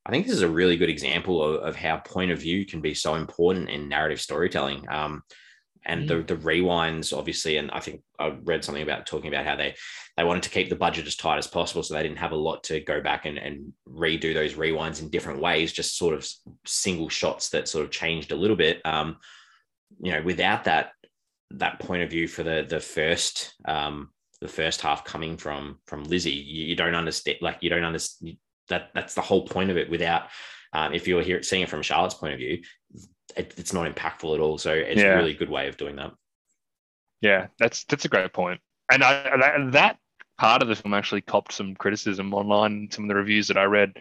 [0.06, 2.82] I think this is a really good example of, of how point of view can
[2.82, 4.88] be so important in narrative storytelling.
[4.90, 5.22] Um,
[5.86, 6.08] and mm.
[6.08, 9.76] the, the rewinds, obviously, and I think I read something about talking about how they
[10.18, 12.36] they wanted to keep the budget as tight as possible, so they didn't have a
[12.36, 16.28] lot to go back and, and redo those rewinds in different ways, just sort of
[16.66, 18.80] single shots that sort of changed a little bit.
[18.86, 19.18] Um,
[20.02, 20.92] you know, without that
[21.52, 24.10] that point of view for the the first um,
[24.42, 27.38] the first half coming from from Lizzie, you, you don't understand.
[27.42, 28.38] Like you don't understand
[28.70, 28.90] that.
[28.94, 29.90] That's the whole point of it.
[29.90, 30.24] Without
[30.74, 32.62] um, if you're here seeing it from Charlotte's point of view,
[33.38, 34.58] it, it's not impactful at all.
[34.58, 35.14] So it's yeah.
[35.14, 36.12] a really good way of doing that.
[37.22, 38.60] Yeah, that's that's a great point.
[38.92, 39.98] And I, that, that
[40.38, 43.64] part of the film actually copped some criticism online, some of the reviews that I
[43.66, 43.94] read.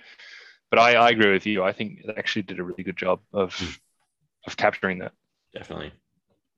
[0.70, 1.62] But I, I agree with you.
[1.62, 3.78] I think it actually did a really good job of mm.
[4.46, 5.12] of capturing that.
[5.54, 5.92] Definitely.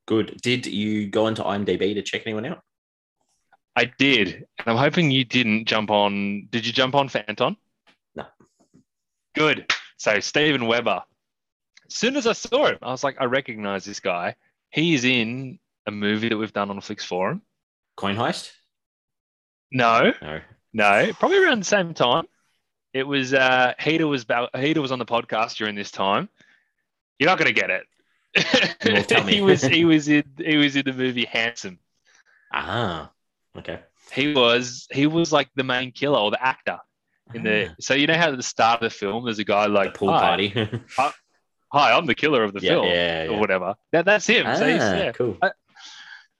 [0.07, 0.41] Good.
[0.43, 2.62] Did you go into IMDb to check anyone out?
[3.75, 4.47] I did.
[4.59, 6.49] And I'm hoping you didn't jump on.
[6.51, 7.57] Did you jump on for Anton?
[8.14, 8.27] No.
[9.35, 9.73] Good.
[9.97, 11.03] So Steven Weber.
[11.89, 14.37] As soon as I saw him, I was like, I recognize this guy.
[14.70, 17.43] He is in a movie that we've done on Flix Forum.
[17.97, 18.53] Coin Heist?
[19.70, 20.12] No.
[20.20, 20.41] No.
[20.73, 21.12] No.
[21.18, 22.27] Probably around the same time.
[22.93, 26.29] It was uh Heater was Heater was on the podcast during this time.
[27.18, 27.87] You're not gonna get it.
[29.29, 31.79] He was he was in he was in the movie Handsome.
[32.53, 33.12] Ah,
[33.59, 33.81] okay.
[34.13, 36.79] He was he was like the main killer or the actor
[37.35, 37.69] in the.
[37.71, 37.75] Ah.
[37.81, 39.99] So you know how at the start of the film, there's a guy like the
[39.99, 40.49] pool party.
[40.49, 41.13] hi,
[41.73, 43.31] hi, I'm the killer of the yeah, film, yeah, yeah.
[43.31, 43.75] or whatever.
[43.93, 44.47] That, that's him.
[44.47, 45.13] Ah, so yeah.
[45.13, 45.37] cool.
[45.43, 45.51] I,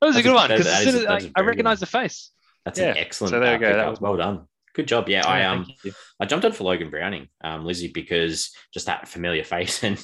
[0.01, 2.31] that was that's a good a, one because I, I recognize the face.
[2.65, 3.31] That's an excellent.
[3.31, 3.77] So there we uh, go.
[3.77, 4.47] That was well done.
[4.75, 5.09] Good job.
[5.09, 5.67] Yeah, I um
[6.19, 9.83] I jumped on for Logan Browning, um, Lizzie, because just that familiar face.
[9.93, 9.99] And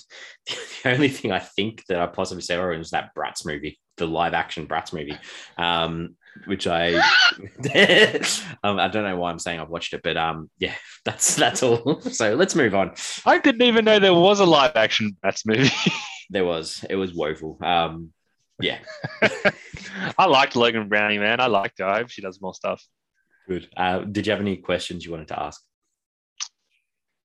[0.85, 4.35] the only thing I think that I possibly saw was that Bratz movie, the live
[4.35, 5.19] action Bratz movie.
[5.57, 6.95] Um, which I
[8.63, 10.75] um, I don't know why I'm saying I've watched it, but um yeah,
[11.05, 12.01] that's that's all.
[12.11, 12.93] So let's move on.
[13.25, 15.71] I didn't even know there was a live action Bratz movie.
[16.31, 16.85] there was.
[16.89, 17.59] It was woeful.
[17.63, 18.13] Um
[18.61, 18.79] yeah.
[20.19, 21.41] I liked Logan Browning, man.
[21.41, 21.87] I liked her.
[21.87, 22.85] I hope she does more stuff.
[23.49, 23.69] Good.
[23.77, 25.63] Uh, did you have any questions you wanted to ask?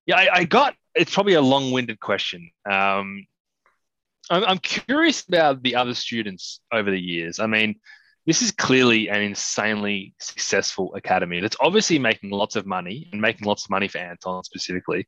[0.06, 0.76] Yeah, I, I got.
[0.96, 2.52] It's probably a long-winded question.
[2.70, 3.26] Um,
[4.30, 7.40] I'm, I'm curious about the other students over the years.
[7.40, 7.76] I mean,
[8.26, 13.46] this is clearly an insanely successful academy that's obviously making lots of money and making
[13.46, 15.08] lots of money for Anton specifically.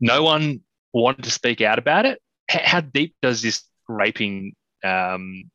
[0.00, 0.60] No one
[0.92, 2.20] wanted to speak out about it.
[2.48, 4.54] How deep does this raping?
[4.82, 5.50] Um,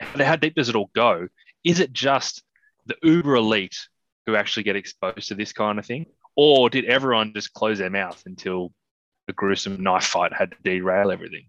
[0.00, 1.28] how deep does it all go?
[1.64, 2.42] Is it just
[2.86, 3.76] the uber elite
[4.26, 6.06] who actually get exposed to this kind of thing?
[6.36, 8.72] Or did everyone just close their mouth until
[9.26, 11.46] the gruesome knife fight had to derail everything?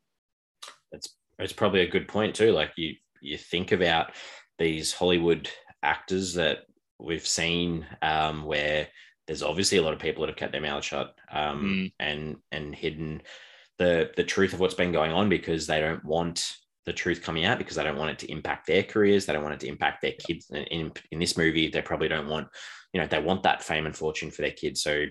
[0.91, 1.09] It's
[1.39, 2.51] it's probably a good point too.
[2.51, 4.11] Like you you think about
[4.59, 5.49] these Hollywood
[5.81, 6.59] actors that
[6.99, 8.87] we've seen um, where
[9.25, 11.91] there's obviously a lot of people that have kept their mouth shut um, mm.
[11.99, 13.21] and and hidden
[13.77, 16.55] the the truth of what's been going on because they don't want
[16.85, 19.25] the truth coming out because they don't want it to impact their careers.
[19.25, 20.49] They don't want it to impact their kids.
[20.49, 22.47] In, in this movie, they probably don't want,
[22.93, 24.81] you know, they want that fame and fortune for their kids.
[24.81, 25.05] So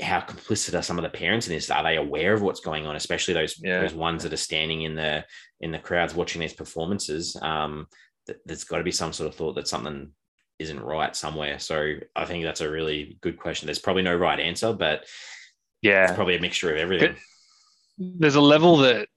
[0.00, 1.70] how complicit are some of the parents in this?
[1.70, 3.80] Are they aware of what's going on, especially those yeah.
[3.80, 5.24] those ones that are standing in the
[5.60, 7.36] in the crowds watching these performances?
[7.42, 7.86] Um,
[8.26, 10.10] th- there's got to be some sort of thought that something
[10.58, 11.58] isn't right somewhere.
[11.58, 13.66] So I think that's a really good question.
[13.66, 15.04] There's probably no right answer, but
[15.82, 17.16] yeah, it's probably a mixture of everything.
[17.98, 19.08] There's a level that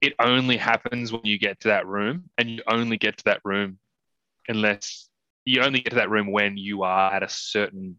[0.00, 3.40] it only happens when you get to that room and you only get to that
[3.44, 3.78] room
[4.48, 5.08] unless
[5.46, 7.98] you only get to that room when you are at a certain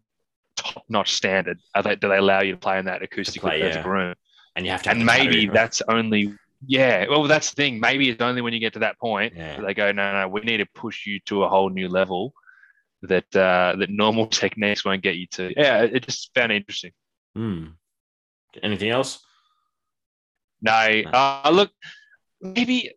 [0.56, 3.86] top-notch standard are they, do they allow you to play in that acoustic play, yeah.
[3.86, 4.14] room
[4.54, 6.32] and you have to have and maybe that's only
[6.66, 9.56] yeah well that's the thing maybe it's only when you get to that point yeah.
[9.56, 12.32] that they go no no we need to push you to a whole new level
[13.02, 16.92] that uh, that normal techniques won't get you to yeah it just found interesting
[17.34, 17.66] hmm.
[18.62, 19.20] anything else
[20.62, 21.70] no, uh, look,
[22.40, 22.92] maybe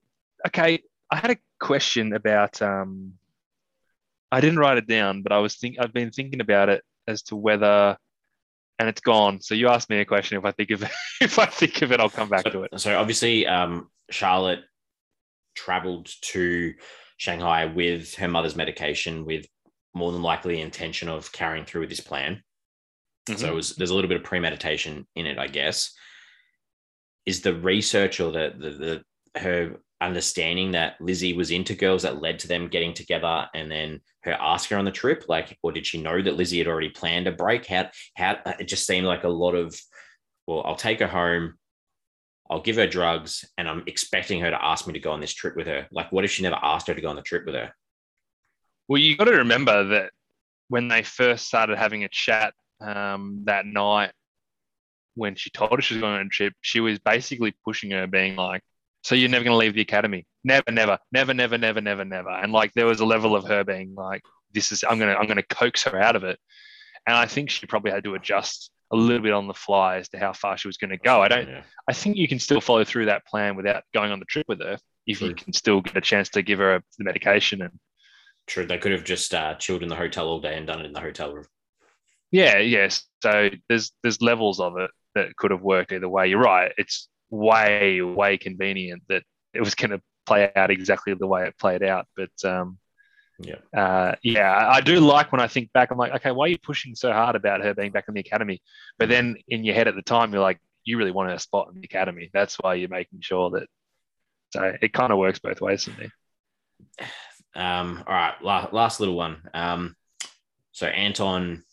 [0.48, 0.80] okay.
[1.12, 2.62] I had a question about.
[2.62, 3.14] Um,
[4.32, 7.24] I didn't write it down, but I was think I've been thinking about it as
[7.24, 7.98] to whether,
[8.80, 9.42] and it's gone.
[9.42, 10.38] So you asked me a question.
[10.38, 12.64] If I think of it, if I think of it, I'll come back so, to
[12.64, 12.80] it.
[12.80, 14.62] So obviously, um, Charlotte
[15.56, 16.74] traveled to
[17.18, 19.46] Shanghai with her mother's medication, with
[19.94, 22.42] more than likely the intention of carrying through with this plan.
[23.28, 23.40] Mm-hmm.
[23.40, 25.94] So was, there's a little bit of premeditation in it, I guess
[27.30, 32.22] is the research or the, the, the her understanding that Lizzie was into girls that
[32.22, 35.72] led to them getting together and then her asking her on the trip like or
[35.72, 39.06] did she know that Lizzie had already planned a break how how it just seemed
[39.06, 39.78] like a lot of
[40.48, 41.56] well I'll take her home
[42.50, 45.34] I'll give her drugs, and I'm expecting her to ask me to go on this
[45.34, 45.88] trip with her.
[45.92, 47.72] Like, what if she never asked her to go on the trip with her?
[48.88, 50.12] Well, you got to remember that
[50.68, 54.14] when they first started having a chat um, that night,
[55.14, 58.08] when she told her she was going on a trip, she was basically pushing her,
[58.08, 58.64] being like,
[59.04, 60.26] "So you're never going to leave the academy?
[60.44, 63.64] Never, never, never, never, never, never, never." And like there was a level of her
[63.64, 64.22] being like,
[64.54, 66.40] "This is I'm gonna I'm gonna coax her out of it,"
[67.08, 70.10] and I think she probably had to adjust a little bit on the fly as
[70.10, 71.22] to how far she was going to go.
[71.22, 71.48] I don't.
[71.48, 71.62] Yeah.
[71.88, 74.60] I think you can still follow through that plan without going on the trip with
[74.62, 77.80] her if you can still get a chance to give her the medication and
[78.50, 78.66] True.
[78.66, 80.94] They could have just uh, chilled in the hotel all day and done it in
[80.94, 81.46] the hotel room.
[82.32, 83.04] Yeah, yes.
[83.22, 86.28] So there's there's levels of it that could have worked either way.
[86.28, 86.72] You're right.
[86.78, 89.24] It's way way convenient that
[89.54, 92.08] it was going to play out exactly the way it played out.
[92.16, 92.78] But um,
[93.40, 93.56] Yeah.
[93.76, 95.92] uh, yeah, I do like when I think back.
[95.92, 98.20] I'm like, okay, why are you pushing so hard about her being back in the
[98.22, 98.62] academy?
[98.98, 101.70] But then in your head at the time, you're like, you really want her spot
[101.74, 102.30] in the academy.
[102.34, 103.68] That's why you're making sure that.
[104.52, 106.10] So it kind of works both ways for me.
[107.56, 109.42] Um, all right, la- last little one.
[109.56, 109.96] Um,
[110.72, 111.64] so Anton,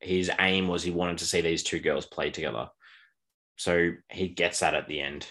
[0.00, 2.68] his aim was he wanted to see these two girls play together.
[3.62, 5.24] So he gets that at the end.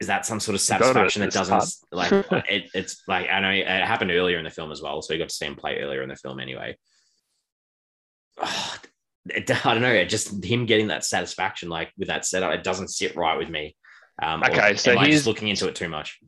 [0.00, 1.54] Is that some sort of satisfaction that doesn't
[1.92, 2.10] like
[2.50, 5.18] it, it's like I know it happened earlier in the film as well, so you
[5.18, 6.76] got to see him play earlier in the film anyway.
[9.26, 12.64] it- I don't know, it just him getting that satisfaction like with that setup, it
[12.64, 13.76] doesn't sit right with me.
[14.22, 16.18] Um, or Okay, so am I just looking into it too much.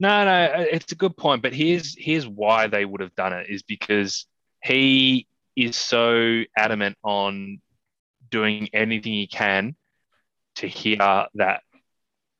[0.00, 1.42] No, no, uh, it's a good point.
[1.42, 4.26] But here's here's why they would have done it is because
[4.64, 7.60] he is so adamant on
[8.32, 9.76] doing anything he can
[10.56, 10.98] to hear
[11.34, 11.62] that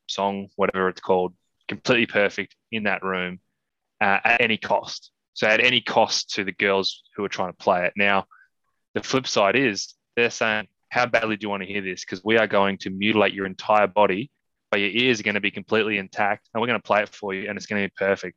[0.08, 1.34] song, whatever it's called,
[1.68, 3.38] completely perfect in that room
[4.00, 5.12] uh, at any cost.
[5.34, 7.92] So at any cost to the girls who are trying to play it.
[7.96, 8.26] Now,
[8.94, 12.04] the flip side is they're saying, "How badly do you want to hear this?
[12.04, 14.30] Because we are going to mutilate your entire body."
[14.72, 17.10] but your ears are going to be completely intact and we're going to play it
[17.10, 18.36] for you and it's going to be perfect.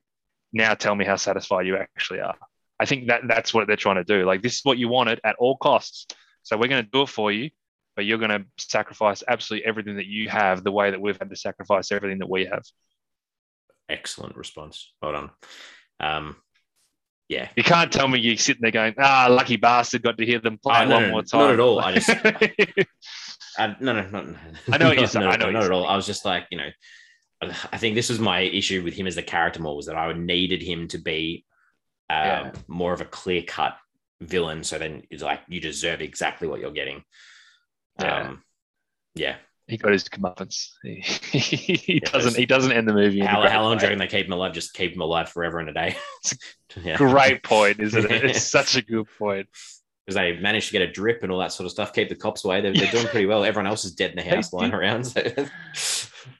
[0.51, 2.35] Now tell me how satisfied you actually are.
[2.77, 4.25] I think that that's what they're trying to do.
[4.25, 6.07] Like this is what you wanted at all costs.
[6.45, 7.49] So we're going to do it for you,
[7.95, 11.29] but you're going to sacrifice absolutely everything that you have the way that we've had
[11.31, 12.63] to sacrifice everything that we have.
[13.89, 14.93] Excellent response.
[15.01, 15.29] Well done.
[15.99, 16.35] Um,
[17.29, 17.49] yeah.
[17.55, 20.59] You can't tell me you're sitting there going, ah, lucky bastard got to hear them
[20.59, 21.53] play Oh, no, one no, more not time.
[21.53, 21.79] at all.
[21.79, 22.09] I just-
[23.57, 24.35] Uh, no, no, no, no.
[24.71, 25.25] I know what you're saying.
[25.27, 25.85] I know not at all.
[25.87, 26.69] I was just like, you know,
[27.71, 30.13] I think this was my issue with him as the character more was that I
[30.13, 31.43] needed him to be
[32.09, 32.51] uh, Yeah.
[32.67, 33.77] more of a clear cut
[34.22, 34.63] villain.
[34.63, 37.03] So then it's like you deserve exactly what you're getting.
[37.99, 38.30] Yeah.
[38.30, 38.43] Um,
[39.16, 39.36] yeah.
[39.68, 40.70] he got his comeuppance.
[40.84, 41.01] He,
[41.76, 42.36] he Yeah, doesn't.
[42.36, 43.20] He doesn't end the movie.
[43.20, 43.95] How, how long do you way.
[43.95, 44.53] reckon they keep him alive?
[44.53, 45.95] Just keep him alive forever and a day.
[46.84, 46.97] yeah.
[46.97, 48.26] Great point, isn't it?
[48.26, 49.47] It's such a good point.
[50.05, 52.16] Because they managed to get a drip and all that sort of stuff, keep the
[52.16, 52.61] cops away.
[52.61, 53.43] They're, they're doing pretty well.
[53.43, 55.05] Everyone else is dead in the house, lying around.
[55.05, 55.22] So.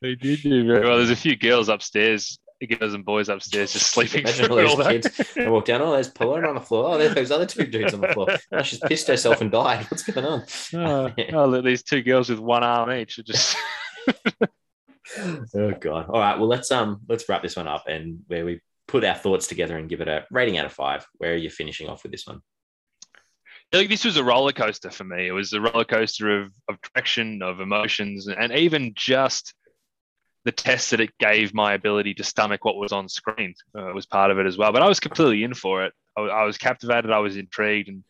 [0.02, 0.98] They did do very well.
[0.98, 4.92] There's a few girls upstairs, girls and boys upstairs, just sleeping Imagine all that.
[4.92, 5.38] kids.
[5.38, 6.94] I walk down, oh, there's Pauline on the floor.
[6.94, 8.28] Oh, there's those other two dudes on the floor.
[8.52, 9.86] Oh, she's pissed herself and died.
[9.90, 10.44] What's going on?
[10.74, 13.56] Oh, oh, look, these two girls with one arm each are just.
[15.56, 16.08] Oh god.
[16.10, 16.38] All right.
[16.38, 19.78] Well, let's um let's wrap this one up and where we put our thoughts together
[19.78, 21.06] and give it a rating out of five.
[21.18, 22.42] Where are you finishing off with this one?
[23.72, 25.28] Think this was a roller coaster for me.
[25.28, 29.54] It was a roller coaster of, of direction, of emotions, and even just
[30.46, 34.06] the test that it gave my ability to stomach what was on screen uh, was
[34.06, 34.72] part of it as well.
[34.72, 35.94] But I was completely in for it.
[36.16, 37.12] I, I was captivated.
[37.12, 38.04] I was intrigued, and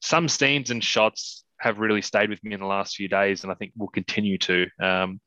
[0.00, 3.52] some scenes and shots have really stayed with me in the last few days, and
[3.52, 4.66] I think will continue to.
[4.82, 5.20] Um,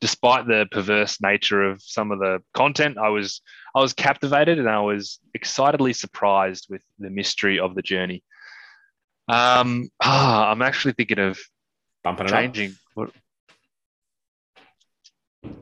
[0.00, 3.42] despite the perverse nature of some of the content, I was
[3.74, 8.22] I was captivated and I was excitedly surprised with the mystery of the journey.
[9.28, 11.38] Um, ah, I'm actually thinking of
[12.04, 12.38] Bumping it up.
[12.38, 12.76] changing.
[12.94, 13.10] What?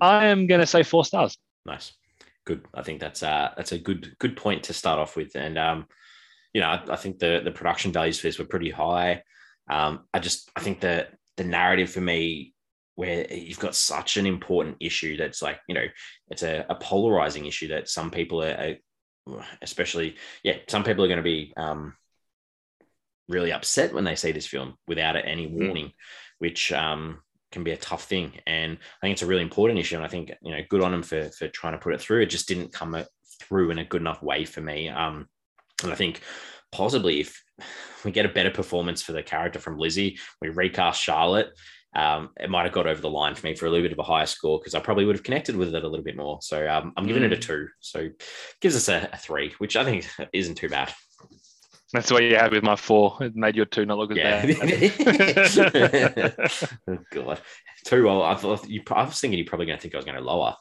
[0.00, 1.36] I am going to say four stars.
[1.64, 1.92] Nice.
[2.46, 2.66] Good.
[2.74, 5.34] I think that's uh that's a good good point to start off with.
[5.34, 5.86] And um,
[6.52, 9.22] you know, I, I think the the production values for this were pretty high.
[9.70, 12.54] Um, I just I think the the narrative for me
[12.96, 15.86] where you've got such an important issue that's like, you know,
[16.28, 18.76] it's a, a polarizing issue that some people are,
[19.26, 20.14] are especially,
[20.44, 21.94] yeah, some people are going to be um
[23.26, 25.92] really upset when they see this film without any warning,
[26.38, 27.20] which um
[27.54, 28.32] can be a tough thing.
[28.46, 29.96] And I think it's a really important issue.
[29.96, 32.20] And I think, you know, good on them for, for trying to put it through.
[32.20, 33.02] It just didn't come
[33.40, 34.88] through in a good enough way for me.
[34.88, 35.28] Um,
[35.82, 36.20] and I think
[36.72, 37.42] possibly if
[38.04, 41.48] we get a better performance for the character from Lizzie, we recast Charlotte,
[41.96, 43.98] um, it might have got over the line for me for a little bit of
[44.00, 46.40] a higher score because I probably would have connected with it a little bit more.
[46.42, 47.68] So um, I'm giving it a two.
[47.80, 48.08] So
[48.60, 50.92] gives us a, a three, which I think isn't too bad.
[51.94, 53.16] That's why you had with my four.
[53.20, 54.44] It made your two not look as Yeah.
[54.44, 54.58] bad.
[56.88, 57.40] oh god,
[57.86, 58.22] too well.
[58.22, 58.82] I thought you.
[58.90, 60.56] I was thinking you're probably going to think I was going to lower.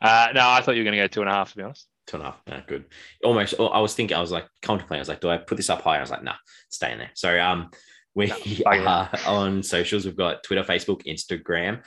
[0.00, 1.50] uh, no, I thought you were going to go two and a half.
[1.52, 1.86] To be honest.
[2.06, 2.42] Two and a half.
[2.46, 2.84] Yeah, good.
[3.24, 3.54] Almost.
[3.60, 4.16] I was thinking.
[4.16, 4.98] I was like contemplating.
[5.00, 5.98] I was like, do I put this up high?
[5.98, 6.34] I was like, nah,
[6.68, 7.10] stay in there.
[7.14, 7.70] So um,
[8.14, 10.04] we No, bugger are on socials.
[10.04, 11.82] We've got Twitter, Facebook, Instagram.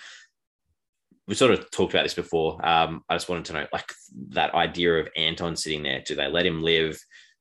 [1.28, 2.64] We sort of talked about this before.
[2.66, 3.92] Um, I just wanted to know, like,
[4.30, 6.02] that idea of Anton sitting there.
[6.06, 7.00] Do they let him live?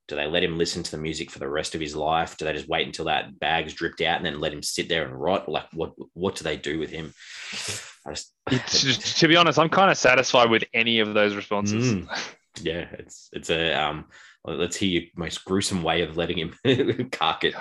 [0.08, 2.36] Do they let him listen to the music for the rest of his life?
[2.36, 5.04] Do they just wait until that bag's dripped out and then let him sit there
[5.04, 5.48] and rot?
[5.48, 7.12] Like, what what do they do with him?
[8.06, 11.94] I just, to be honest, I'm kind of satisfied with any of those responses.
[11.94, 12.08] Mm.
[12.60, 14.06] yeah, it's it's a um.
[14.46, 17.54] Let's hear your most gruesome way of letting him cark it.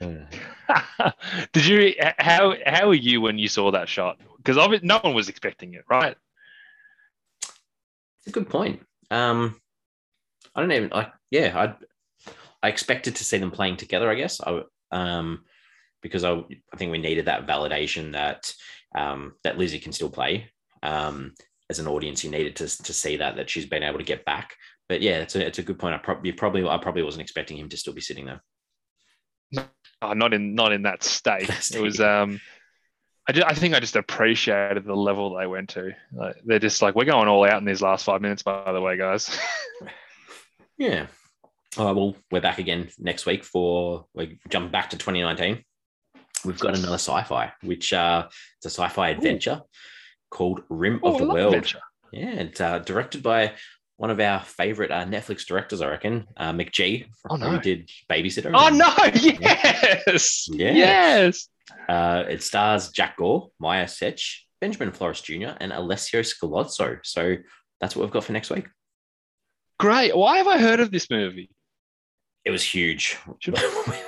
[1.52, 1.94] Did you?
[2.18, 4.18] How how were you when you saw that shot?
[4.44, 6.16] Because no one was expecting it, right?
[7.40, 8.84] It's a good point.
[9.10, 9.60] Um,
[10.54, 11.12] I don't even like.
[11.30, 12.32] Yeah, I
[12.62, 14.10] I expected to see them playing together.
[14.10, 14.40] I guess.
[14.40, 15.44] I um
[16.02, 18.52] because I I think we needed that validation that
[18.94, 20.50] um that Lizzie can still play.
[20.82, 21.34] Um,
[21.70, 24.24] as an audience, you needed to to see that that she's been able to get
[24.24, 24.54] back.
[24.88, 25.94] But yeah, it's a it's a good point.
[25.94, 28.42] I probably probably I probably wasn't expecting him to still be sitting there.
[30.02, 31.48] Not in not in that state.
[31.74, 32.00] It was.
[32.00, 32.40] um
[33.26, 35.92] I, just, I think I just appreciated the level they went to.
[36.12, 38.80] Like, they're just like, we're going all out in these last five minutes, by the
[38.80, 39.36] way, guys.
[40.76, 41.06] Yeah.
[41.78, 45.64] All right, well, we're back again next week for we jump back to 2019.
[46.44, 48.26] We've got another sci-fi, which uh,
[48.58, 49.62] it's a sci-fi adventure
[50.30, 51.54] called Rim Oh, of the World.
[51.54, 51.78] adventure.
[52.12, 53.52] Yeah, it's uh, directed by
[53.96, 57.60] one of our favorite uh, Netflix directors, I reckon, uh, McG, Oh, who no.
[57.60, 58.50] did Babysitter.
[58.54, 58.92] Oh no!
[60.08, 60.72] Yes, Yeah.
[60.72, 61.48] yes.
[61.88, 66.98] Uh, it stars Jack Gore, Miya Cech, Benjamin Flores Jr., and Alessio Scalzotto.
[67.04, 67.36] So
[67.80, 68.66] that's what we've got for next week.
[69.78, 70.16] Great.
[70.16, 71.50] Why have I heard of this movie?
[72.44, 73.16] It was huge.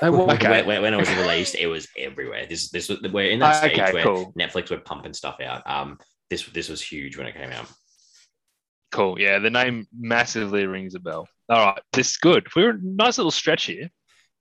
[0.00, 0.62] When, okay.
[0.64, 2.46] when- when it was released, it was everywhere.
[2.46, 4.32] This this was we're in that stage Okay, where cool.
[4.38, 5.62] Netflix were pumping stuff out.
[5.68, 7.66] Um, this this was huge when it came out.
[8.96, 9.20] Cool.
[9.20, 11.28] Yeah, the name massively rings a bell.
[11.50, 12.46] All right, this is good.
[12.56, 13.90] We're a nice little stretch here.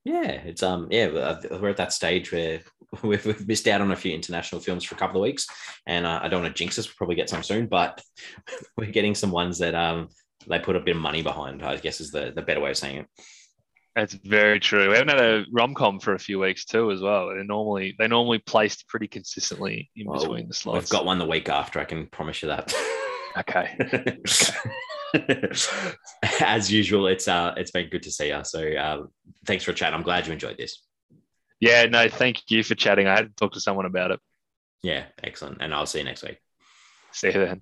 [0.05, 2.61] Yeah, it's um yeah we're we're at that stage where
[3.03, 5.45] we've, we've missed out on a few international films for a couple of weeks,
[5.85, 6.87] and uh, I don't want to jinx us.
[6.87, 8.01] We'll probably get some soon, but
[8.77, 10.07] we're getting some ones that um
[10.47, 11.61] they put a bit of money behind.
[11.61, 13.07] I guess is the the better way of saying it.
[13.93, 14.89] That's very true.
[14.89, 17.35] We haven't had a rom com for a few weeks too, as well.
[17.35, 20.79] They normally they normally placed pretty consistently in Well, between the slots.
[20.79, 21.81] We've got one the week after.
[21.81, 22.73] I can promise you that.
[23.38, 24.19] okay.
[26.41, 28.41] As usual, it's uh it's been good to see you.
[28.43, 29.03] So uh,
[29.45, 29.93] thanks for a chat.
[29.93, 30.81] I'm glad you enjoyed this.
[31.59, 31.86] Yeah.
[31.86, 32.09] No.
[32.09, 33.07] Thank you for chatting.
[33.07, 34.19] I had to talk to someone about it.
[34.83, 35.57] Yeah, excellent.
[35.61, 36.38] And I'll see you next week.
[37.11, 37.61] See you then.